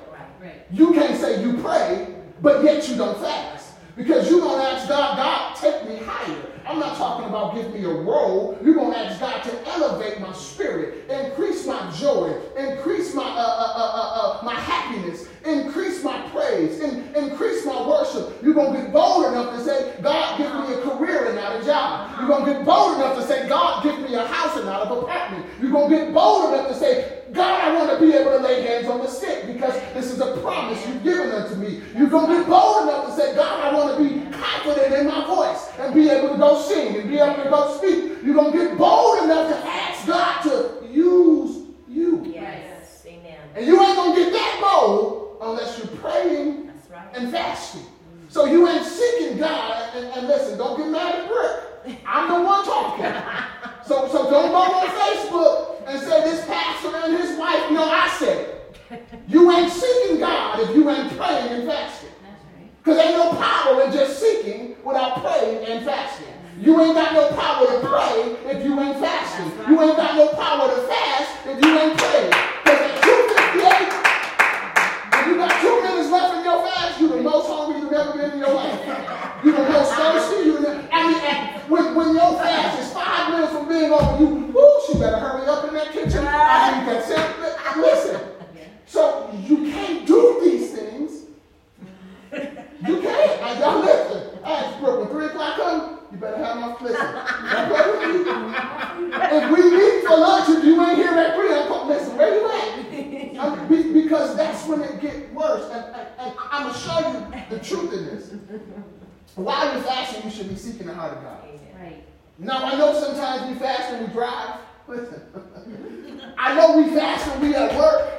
You 0.71 0.93
can't 0.93 1.19
say 1.19 1.41
you 1.41 1.57
pray, 1.57 2.15
but 2.41 2.63
yet 2.63 2.87
you 2.89 2.95
don't 2.95 3.19
fast. 3.19 3.73
Because 3.95 4.29
you're 4.29 4.41
going 4.41 4.61
to 4.61 4.67
ask 4.67 4.87
God, 4.87 5.17
God, 5.17 5.55
take 5.55 5.89
me 5.89 5.97
higher. 6.05 6.51
I'm 6.67 6.79
not 6.79 6.97
talking 6.97 7.27
about 7.27 7.55
give 7.55 7.73
me 7.73 7.83
a 7.83 7.89
role. 7.89 8.55
You're 8.63 8.75
going 8.75 8.91
to 8.91 8.99
ask 8.99 9.19
God 9.19 9.41
to 9.43 9.67
elevate 9.69 10.19
my 10.19 10.31
spirit, 10.33 11.09
increase 11.09 11.65
my 11.65 11.91
joy, 11.97 12.39
increase 12.55 13.15
my, 13.15 13.23
uh, 13.23 13.25
uh, 13.25 13.73
uh, 13.75 13.91
uh, 13.93 14.39
uh 14.39 14.45
my 14.45 14.53
happiness, 14.53 15.27
increase 15.47 16.03
my 16.03 16.21
praise, 16.29 16.79
in, 16.79 17.15
increase 17.15 17.65
my 17.65 17.87
worship. 17.87 18.41
You're 18.43 18.53
going 18.53 18.73
to 18.73 18.81
get 18.81 18.93
bold 18.93 19.25
enough 19.25 19.55
to 19.55 19.63
say, 19.63 19.95
God, 20.01 20.37
give 20.37 20.53
me 20.53 20.73
a 20.75 20.81
career 20.81 21.27
and 21.27 21.35
not 21.35 21.61
a 21.61 21.65
job. 21.65 22.19
You're 22.19 22.27
going 22.27 22.45
to 22.45 22.53
get 22.53 22.65
bold 22.65 22.97
enough 22.97 23.15
to 23.17 23.23
say, 23.23 23.47
God, 23.47 23.83
give 23.83 23.99
me 23.99 24.15
a 24.15 24.25
house 24.25 24.57
and 24.57 24.65
not 24.65 24.87
an 24.87 24.97
apartment. 24.97 25.45
You're 25.61 25.71
going 25.71 25.89
to 25.89 25.95
get 25.95 26.13
bold 26.13 26.53
enough 26.53 26.67
to 26.67 26.75
say, 26.75 27.23
God, 27.31 27.61
I 27.61 27.75
want 27.75 27.97
to 27.97 28.05
be 28.05 28.13
able 28.13 28.31
to 28.31 28.39
lay 28.39 28.61
hands 28.61 28.87
on 28.87 28.99
the 28.99 29.07
sick 29.07 29.47
because 29.47 29.73
this 29.93 30.11
is 30.11 30.19
a 30.19 30.37
promise 30.37 30.85
you've 30.87 31.03
given 31.03 31.31
unto 31.31 31.55
me. 31.55 31.81
You're 31.95 32.09
going 32.09 32.27
to 32.31 32.43
be 32.43 32.49
bold 32.49 32.83
enough 32.83 33.07
to 33.07 33.13
say, 33.13 33.35
God, 33.35 33.65
I 33.65 33.77
want 33.77 33.97
to 33.97 34.03
be 34.03 34.31
confident 34.31 34.93
in 34.93 35.07
my 35.07 35.25
voice 35.25 35.69
and 35.79 35.93
be 35.93 36.09
able 36.09 36.29
to 36.29 36.37
go 36.37 36.61
sing 36.61 36.95
and 36.95 37.09
be 37.09 37.17
able 37.17 37.43
to 37.43 37.49
go 37.49 37.77
speak. 37.77 38.23
You're 38.23 38.35
going 38.35 38.51
to 38.51 38.57
get 38.57 38.77
bold 38.77 39.23
enough 39.23 39.49
to 39.49 39.69
ask 39.69 40.07
God 40.07 40.41
to 40.43 40.87
use 40.91 41.67
you. 41.87 42.31
Yes. 42.33 43.05
Amen. 43.05 43.37
And 43.55 43.65
you 43.65 43.81
ain't 43.81 43.95
going 43.95 44.15
to 44.15 44.21
get 44.21 44.33
that 44.33 44.59
bold 44.61 45.26
unless 45.41 45.77
you're 45.77 45.87
praying 45.97 46.71
right. 46.91 47.07
and 47.15 47.31
fasting. 47.31 47.85
So 48.29 48.45
you 48.45 48.67
ain't 48.67 48.85
seeking 48.85 49.37
God. 49.37 49.95
And, 49.95 50.05
and 50.07 50.27
listen, 50.27 50.57
don't 50.57 50.77
get 50.77 50.89
mad 50.89 51.15
at 51.15 51.27
Brick. 51.27 51.99
I'm 52.05 52.27
the 52.27 52.47
one 52.47 52.65
talking. 52.65 53.05
So, 53.85 54.07
so 54.09 54.29
don't 54.29 54.51
go 54.51 54.57
on 54.57 54.87
Facebook 54.87 55.87
and 55.87 55.99
say 56.01 56.21
this 56.29 56.45
pastor 56.45 56.93
and 56.93 57.17
his 57.17 57.37
wife. 57.37 57.71
No, 57.71 57.89
I 57.89 58.13
said 58.19 58.49
it. 58.89 59.03
You 59.29 59.49
ain't 59.51 59.71
seeking 59.71 60.19
God 60.19 60.59
if 60.59 60.75
you 60.75 60.89
ain't 60.89 61.15
praying 61.17 61.53
and 61.53 61.67
fasting. 61.67 62.09
Because 62.83 62.99
ain't 62.99 63.17
no 63.17 63.31
power 63.31 63.83
in 63.83 63.91
just 63.91 64.19
seeking 64.19 64.75
without 64.83 65.21
praying 65.21 65.65
and 65.65 65.85
fasting. 65.85 66.27
You 66.59 66.81
ain't 66.81 66.95
got 66.95 67.13
no 67.13 67.29
power 67.29 67.67
to 67.67 67.87
pray 67.87 68.51
if 68.51 68.65
you 68.65 68.79
ain't 68.79 68.97
fasting. 68.97 69.51
You 69.69 69.81
ain't 69.81 69.95
got 69.95 70.15
no 70.15 70.29
power 70.33 70.67
to 70.73 70.81
fast 70.87 71.47
if 71.47 71.63
you 71.63 71.77
ain't 71.77 71.97
praying. 71.97 72.31
Because 72.63 72.81
at 72.81 73.03
258, 73.03 73.93
if 73.93 74.06
you 75.27 75.35
got 75.37 75.61
two 75.61 75.83
minutes 75.83 76.09
left 76.09 76.37
in 76.37 76.43
your 76.43 76.67
fast, 76.67 76.99
you're 76.99 77.09
the 77.09 77.21
most 77.21 77.47
hungry 77.47 77.81
you've 77.81 77.91
ever 77.91 78.13
been 78.13 78.31
in 78.31 78.39
your 78.39 78.53
life. 78.53 78.79
You're 79.43 79.55
the 79.55 79.69
most 79.69 79.93
thirsty. 79.93 80.45
You're 80.45 80.61
the, 80.61 80.87
I 80.91 81.07
mean, 81.07 81.69
when, 81.69 81.95
when 81.95 82.13
your 82.15 82.33
fast 82.39 82.79
is 82.79 82.93
five 82.93 83.31
minutes 83.31 83.51
from 83.51 83.67
being 83.67 83.91
over, 83.91 84.19
you, 84.19 84.27
whoo, 84.27 84.81
she 84.87 84.97
better 84.97 85.17
hurry 85.17 85.45
up 85.47 85.67
in 85.67 85.73
that 85.73 85.91
kitchen. 85.91 86.25
I 86.27 86.71
think 86.71 86.85
that's 86.85 87.09
it. 87.11 87.77
Listen. 87.77 88.21
So 88.85 89.29
you 89.45 89.71
can't 89.71 90.07
do 90.07 90.39
these 90.43 90.71
things. 90.71 91.25
You 92.31 93.01
can't. 93.01 93.41
I, 93.43 93.59
y'all 93.59 93.81
listen. 93.81 94.39
I 94.43 94.51
asked 94.51 94.79
Brooke, 94.79 94.99
when 94.99 95.09
3 95.09 95.25
o'clock 95.25 95.55
comes, 95.57 95.99
you 96.11 96.17
better 96.17 96.37
have 96.37 96.57
my 96.57 96.77
listen. 96.81 97.07
if 99.33 99.51
we 99.51 99.71
meet 99.77 100.07
for 100.07 100.17
lunch 100.17 100.49
and 100.49 100.63
you 100.63 100.81
ain't 100.81 100.97
here 100.97 101.13
at 101.13 101.35
3 101.35 101.53
o'clock, 101.59 101.87
listen, 101.87 102.17
where 102.17 102.33
you 102.33 102.49
at? 102.49 102.87
Um, 103.37 103.67
be, 103.67 103.93
because 103.93 104.35
that's 104.35 104.56
when 104.67 104.81
it 104.81 105.01
gets 105.01 105.31
worse. 105.31 105.69
And, 105.71 105.85
and, 105.95 106.07
and 106.19 106.33
I'm 106.51 106.63
going 106.63 106.73
to 106.73 106.79
show 106.79 106.99
you 106.99 107.57
the 107.57 107.63
truth 107.63 107.93
in 107.93 108.05
this. 108.05 108.33
While 109.35 109.73
you're 109.73 109.83
fasting, 109.83 110.23
you 110.23 110.31
should 110.31 110.49
be 110.49 110.55
seeking 110.55 110.87
the 110.87 110.93
heart 110.93 111.17
of 111.17 111.23
God. 111.23 111.43
Right. 111.79 112.03
Now, 112.39 112.63
I 112.63 112.77
know 112.77 112.99
sometimes 112.99 113.51
we 113.51 113.59
fast 113.59 113.93
and 113.93 114.07
we 114.07 114.13
drive. 114.13 114.59
Listen, 114.87 115.21
I 116.37 116.55
know 116.55 116.77
we 116.77 116.89
fast 116.95 117.29
when 117.31 117.49
we 117.49 117.55
at 117.55 117.75
work. 117.75 118.13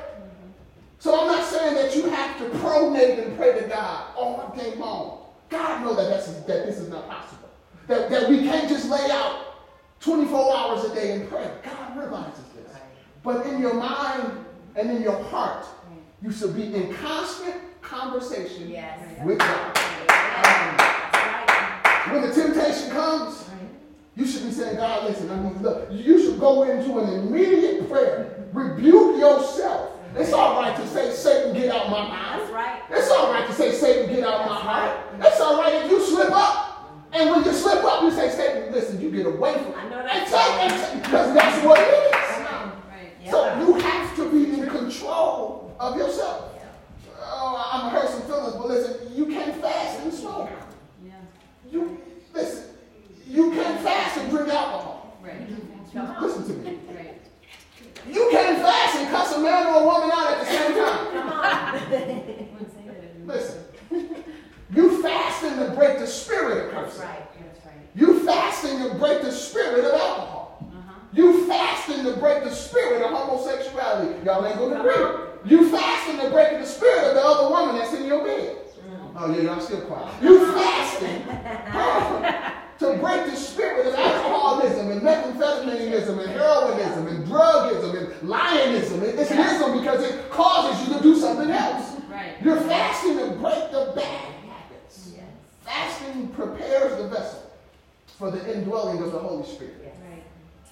So 0.99 1.19
I'm 1.19 1.27
not 1.29 1.45
saying 1.45 1.75
that 1.75 1.95
you 1.95 2.09
have 2.11 2.39
to 2.39 2.45
pronate 2.59 3.25
and 3.25 3.37
pray 3.37 3.61
to 3.61 3.67
God 3.69 4.15
all 4.17 4.55
day 4.57 4.75
long. 4.75 5.27
God 5.49 5.83
knows 5.83 5.97
that, 5.97 6.09
that's, 6.09 6.27
that 6.27 6.67
this 6.67 6.79
is 6.79 6.89
not 6.89 7.09
possible. 7.09 7.49
That, 7.87 8.11
that 8.11 8.29
we 8.29 8.43
can't 8.43 8.69
just 8.69 8.91
lay 8.91 9.11
out 9.11 9.55
24 10.01 10.57
hours 10.57 10.85
a 10.85 10.95
day 10.95 11.13
and 11.13 11.29
pray. 11.29 11.51
God 11.65 11.97
realizes 11.97 12.45
this. 12.55 12.77
But 13.23 13.47
in 13.47 13.61
your 13.61 13.75
mind 13.75 14.45
and 14.77 14.91
in 14.91 15.03
your 15.03 15.23
heart, 15.25 15.67
you 16.21 16.33
should 16.33 16.57
be 16.57 16.75
in 16.75 16.93
constant 16.95 17.55
conversation 17.81 18.69
yes. 18.69 18.99
with 19.25 19.39
God. 19.39 19.79
When 22.13 22.23
the 22.23 22.33
temptation 22.35 22.91
comes, 22.91 23.49
you 24.17 24.27
should 24.27 24.45
be 24.45 24.51
saying, 24.51 24.77
God, 24.77 25.05
listen, 25.05 25.31
I 25.31 25.37
mean, 25.37 25.63
look, 25.63 25.89
you 25.93 26.21
should 26.21 26.41
go 26.41 26.65
into 26.65 26.99
an 26.99 27.21
immediate 27.21 27.89
prayer. 27.89 28.49
Rebuke 28.53 29.19
yourself. 29.19 29.93
It's 30.17 30.33
all 30.33 30.61
right 30.61 30.75
to 30.75 30.89
say, 30.89 31.13
Satan, 31.13 31.55
get 31.55 31.71
out 31.71 31.91
my 31.91 32.09
mind. 32.09 32.41
That's 32.41 32.53
right. 32.53 32.83
It's 32.91 33.11
all 33.11 33.33
right 33.33 33.47
to 33.47 33.53
say, 33.53 33.71
Satan, 33.71 34.13
get 34.13 34.25
out 34.25 34.47
my 34.47 34.59
heart. 34.59 34.99
It's 35.21 35.41
all 35.41 35.59
right 35.59 35.85
if 35.85 35.91
you 35.91 36.05
slip 36.05 36.33
up. 36.33 36.65
And 37.13 37.31
when 37.31 37.45
you 37.45 37.53
slip 37.53 37.85
up, 37.85 38.03
you 38.03 38.11
say, 38.11 38.29
Satan, 38.31 38.73
listen, 38.73 39.01
you 39.01 39.11
get 39.11 39.27
away 39.27 39.55
from 39.55 39.69
me. 39.69 39.75
I 39.77 39.89
know 39.89 40.03
that's 40.03 40.95
Because 40.95 41.35
that's 41.35 41.65
what 41.65 41.79
it 41.79 41.85
is. 41.85 42.15
Right. 42.91 43.31
So 43.31 43.59
you 43.61 43.75
have 43.75 44.17
to 44.17 44.31
be 44.31 44.61
in 44.61 44.69
control 44.69 45.68
of 45.79 45.97
yourself. 45.97 46.55
Yeah. 46.57 46.65
Oh, 47.21 47.71
I'm 47.73 47.91
hurt 47.91 48.09
some 48.09 48.23
feelings, 48.23 48.55
but 48.55 48.69
listen, 48.69 49.15
you 49.15 49.27
can't 49.27 49.61
fast 49.61 50.01
and 50.01 50.13
smoke. 50.13 50.51
Yeah. 51.05 51.13
You 51.71 52.01
listen. 52.35 52.65
You 53.27 53.53
can't 53.53 53.81
fast 53.81 54.19
and 54.19 54.31
drink 54.31 54.49
alcohol. 54.49 55.19
Right. 55.23 55.49
Listen 56.21 56.45
to 56.45 56.53
me. 56.53 56.79
Right. 56.95 57.21
You 58.09 58.29
can't 58.31 58.59
fast 58.59 58.97
and 58.97 59.09
cuss 59.11 59.37
a 59.37 59.41
man 59.41 59.67
or 59.67 59.83
a 59.83 59.85
woman 59.85 60.11
out 60.13 60.33
at 60.33 60.39
the 60.41 60.47
same 60.47 60.75
time. 61.93 63.27
Listen. 63.27 63.65
You 64.71 65.03
fasting 65.03 65.59
to 65.59 65.73
break 65.75 65.99
the 65.99 66.07
spirit 66.07 66.67
of 66.67 66.71
cursing. 66.73 67.03
Right. 67.03 67.27
Right. 67.65 67.75
You 67.95 68.21
fasting 68.25 68.79
to 68.83 68.95
break 68.95 69.23
the 69.23 69.33
spirit 69.33 69.85
of 69.85 69.93
alcohol. 69.93 70.63
Uh-huh. 70.63 70.93
You 71.13 71.47
fasting 71.49 72.05
to 72.05 72.13
break 72.19 72.45
the 72.45 72.51
spirit 72.51 73.03
of 73.03 73.11
homosexuality. 73.11 74.25
Y'all 74.25 74.47
ain't 74.47 74.59
gonna 74.59 74.81
agree. 74.81 75.28
You 75.49 75.71
fasting 75.71 76.19
to 76.21 76.31
break 76.31 76.59
the 76.59 76.67
spirit 76.67 77.05
of 77.05 77.15
the 77.15 77.25
other 77.25 77.49
woman 77.49 77.77
that's 77.77 77.95
in 77.95 78.05
your 78.07 78.25
bed. 78.25 78.57
Oh, 79.17 79.33
yeah, 79.33 79.43
y'all 79.43 79.61
still 79.61 79.81
quiet. 79.83 80.23
You 80.23 80.53
fasting 80.53 81.23
to 82.79 82.99
break 82.99 83.25
the 83.27 83.35
spirit 83.35 83.87
of 83.87 83.95
alcoholism 83.95 84.91
and 84.91 85.01
methamphetaminism 85.01 86.23
and 86.23 86.31
heroinism 86.31 87.07
and 87.09 87.27
drugism 87.27 87.97
and 87.99 88.29
lionism. 88.29 89.03
It's 89.03 89.31
an 89.31 89.41
ism 89.41 89.79
because 89.81 90.05
it 90.05 90.31
causes 90.31 90.87
you 90.87 90.95
to 90.95 91.03
do 91.03 91.17
something 91.17 91.51
else. 91.51 91.97
Right. 92.09 92.35
You're 92.43 92.61
fasting 92.61 93.19
to 93.19 93.27
break 93.37 93.73
the 93.73 93.93
bad 93.97 94.35
habits. 94.45 95.13
Yes. 95.17 95.25
Fasting 95.65 96.29
prepares 96.29 96.97
the 97.03 97.09
vessel 97.09 97.51
for 98.07 98.31
the 98.31 98.55
indwelling 98.55 99.03
of 99.03 99.13
the 99.13 99.19
Holy 99.19 99.47
Spirit. 99.47 99.75
Yes. 99.83 99.97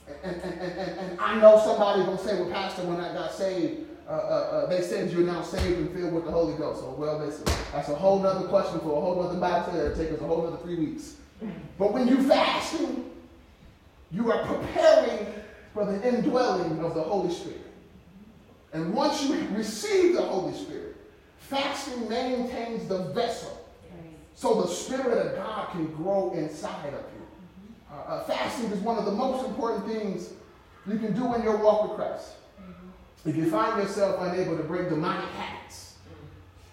Right. 0.07 0.21
And, 0.23 0.41
and, 0.43 0.61
and, 0.61 0.79
and, 0.79 1.01
and 1.01 1.21
I 1.21 1.41
know 1.41 1.59
somebody 1.59 2.05
going 2.05 2.19
to 2.19 2.25
say, 2.25 2.41
well, 2.41 2.51
Pastor, 2.51 2.83
when 2.83 3.01
I 3.01 3.13
got 3.13 3.33
saved, 3.33 3.86
uh, 4.09 4.13
uh, 4.13 4.15
uh, 4.15 4.67
they 4.67 4.83
said 4.83 5.11
you're 5.11 5.23
now 5.23 5.43
saved 5.43 5.79
and 5.79 5.91
filled 5.91 6.13
with 6.13 6.25
the 6.25 6.31
Holy 6.31 6.55
Ghost. 6.55 6.81
So, 6.81 6.91
well, 6.97 7.19
listen, 7.19 7.45
that's 7.73 7.89
a 7.89 7.95
whole 7.95 8.25
other 8.25 8.47
question 8.49 8.79
for 8.81 8.97
a 8.97 9.01
whole 9.01 9.21
other 9.23 9.39
Bible 9.39 9.65
study. 9.65 9.79
It'll 9.79 9.97
take 9.97 10.13
us 10.13 10.21
a 10.21 10.27
whole 10.27 10.47
other 10.47 10.59
three 10.59 10.77
weeks. 10.77 11.17
But 11.79 11.93
when 11.93 12.07
you 12.07 12.23
fasting, 12.23 13.11
you 14.13 14.31
are 14.31 14.45
preparing 14.45 15.27
for 15.75 15.85
the 15.85 16.09
indwelling 16.09 16.79
of 16.85 16.95
the 16.95 17.03
Holy 17.03 17.33
Spirit. 17.33 17.61
And 18.73 18.95
once 18.95 19.25
you 19.25 19.47
receive 19.53 20.15
the 20.15 20.23
Holy 20.23 20.55
Spirit, 20.55 20.97
fasting 21.39 22.09
maintains 22.09 22.89
the 22.89 22.99
vessel 23.13 23.57
so 24.37 24.61
the 24.61 24.69
Spirit 24.69 25.27
of 25.27 25.35
God 25.35 25.71
can 25.71 25.87
grow 25.95 26.33
inside 26.35 26.89
of 26.89 26.93
you. 26.93 27.27
Uh, 27.91 27.95
uh, 27.95 28.25
fasting 28.25 28.71
is 28.71 28.79
one 28.81 28.99
of 28.99 29.07
the 29.07 29.11
most 29.11 29.47
important 29.47 29.87
things 29.87 30.29
you 30.87 30.99
can 30.99 31.15
do 31.15 31.35
in 31.35 31.43
your 31.43 31.57
walk 31.57 31.89
with 31.89 31.97
Christ. 31.97 32.33
If 33.27 33.35
you 33.35 33.51
find 33.51 33.83
yourself 33.83 34.21
unable 34.21 34.57
to 34.57 34.63
break 34.63 34.89
demonic 34.89 35.29
habits, 35.31 35.97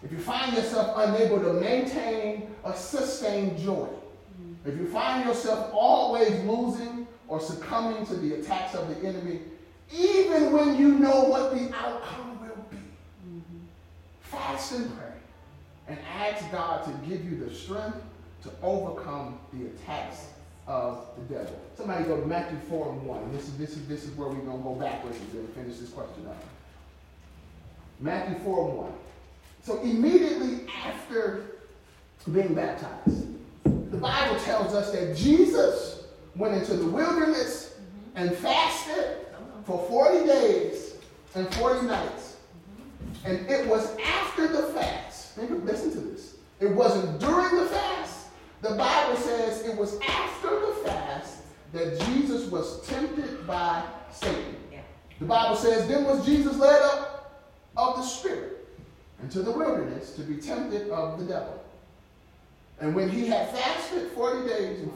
if 0.04 0.12
you 0.12 0.20
find 0.20 0.56
yourself 0.56 0.94
unable 0.98 1.40
to 1.40 1.54
maintain 1.54 2.48
a 2.64 2.76
sustained 2.76 3.58
joy, 3.58 3.88
if 4.66 4.78
you 4.78 4.88
find 4.88 5.26
yourself 5.26 5.72
always 5.74 6.32
losing 6.44 7.08
or 7.28 7.40
succumbing 7.40 8.06
to 8.06 8.16
the 8.16 8.36
attacks 8.36 8.76
of 8.76 8.88
the 8.88 9.08
enemy, 9.08 9.40
even 9.92 10.52
when 10.52 10.78
you 10.78 11.00
know 11.00 11.24
what 11.24 11.54
the 11.56 11.76
outcome 11.76 12.40
will 12.40 12.66
be, 12.70 12.78
fast 14.22 14.74
and 14.74 14.96
pray 14.96 15.08
and 15.88 15.98
ask 16.20 16.50
God 16.52 16.84
to 16.86 17.10
give 17.10 17.26
you 17.26 17.44
the 17.44 17.54
strength 17.54 17.98
to 18.44 18.52
overcome 18.62 19.40
the 19.54 19.68
attacks 19.68 20.28
of 20.68 21.08
the 21.18 21.36
devil. 21.36 21.60
Somebody 21.76 22.06
go 22.06 22.20
to 22.20 22.26
Matthew 22.26 22.58
4 22.70 22.94
and 22.94 23.06
1. 23.06 23.34
This 23.34 23.48
is, 23.48 23.58
this 23.58 23.72
is, 23.72 23.88
this 23.88 24.04
is 24.04 24.12
where 24.12 24.30
we're 24.30 24.36
going 24.36 24.58
to 24.58 24.64
go 24.64 24.76
backwards 24.76 25.18
and 25.18 25.50
finish 25.54 25.78
this 25.78 25.90
question 25.90 26.26
up. 26.28 26.44
Matthew 28.00 28.38
4 28.40 28.70
and 28.70 28.78
1. 28.78 28.94
So 29.64 29.82
immediately 29.82 30.68
after 30.86 31.46
being 32.32 32.54
baptized, 32.54 33.28
the 33.64 33.98
Bible 33.98 34.40
tells 34.42 34.74
us 34.74 34.92
that 34.92 35.16
Jesus 35.16 36.06
went 36.36 36.56
into 36.56 36.76
the 36.76 36.88
wilderness 36.88 37.76
mm-hmm. 37.76 38.18
and 38.18 38.36
fasted 38.36 39.18
for 39.66 39.86
40 39.88 40.26
days 40.26 40.96
and 41.36 41.54
40 41.56 41.88
nights. 41.88 42.38
Mm-hmm. 43.26 43.32
And 43.32 43.50
it 43.50 43.68
was 43.68 43.96
after 44.00 44.48
the 44.48 44.64
fast. 44.74 45.38
Listen 45.38 45.92
to 45.92 46.00
this. 46.00 46.36
It 46.60 46.72
wasn't 46.72 47.20
during 47.20 47.56
the 47.56 47.66
fast. 47.66 48.13
The 48.64 48.76
Bible 48.76 49.18
says 49.18 49.62
it 49.66 49.78
was 49.78 50.00
after 50.08 50.50
the 50.50 50.72
fast 50.86 51.40
that 51.74 52.00
Jesus 52.00 52.50
was 52.50 52.88
tempted 52.88 53.46
by 53.46 53.84
Satan. 54.10 54.56
Yeah. 54.72 54.80
The 55.20 55.26
Bible 55.26 55.58
says, 55.58 55.86
then 55.90 56.06
was 56.06 56.26
Jesus 56.26 56.58
led 56.58 56.82
up 56.82 57.44
of 57.76 57.98
the 57.98 58.04
Spirit 58.04 58.66
into 59.22 59.42
the 59.42 59.52
wilderness 59.52 60.16
to 60.16 60.22
be 60.22 60.38
tempted 60.38 60.90
of 60.92 61.20
the 61.20 61.26
devil. 61.26 61.62
And 62.80 62.96
when 62.96 63.10
he 63.10 63.28
had 63.28 63.50
fasted 63.50 64.12
40 64.12 64.48
days 64.48 64.80
and 64.80 64.92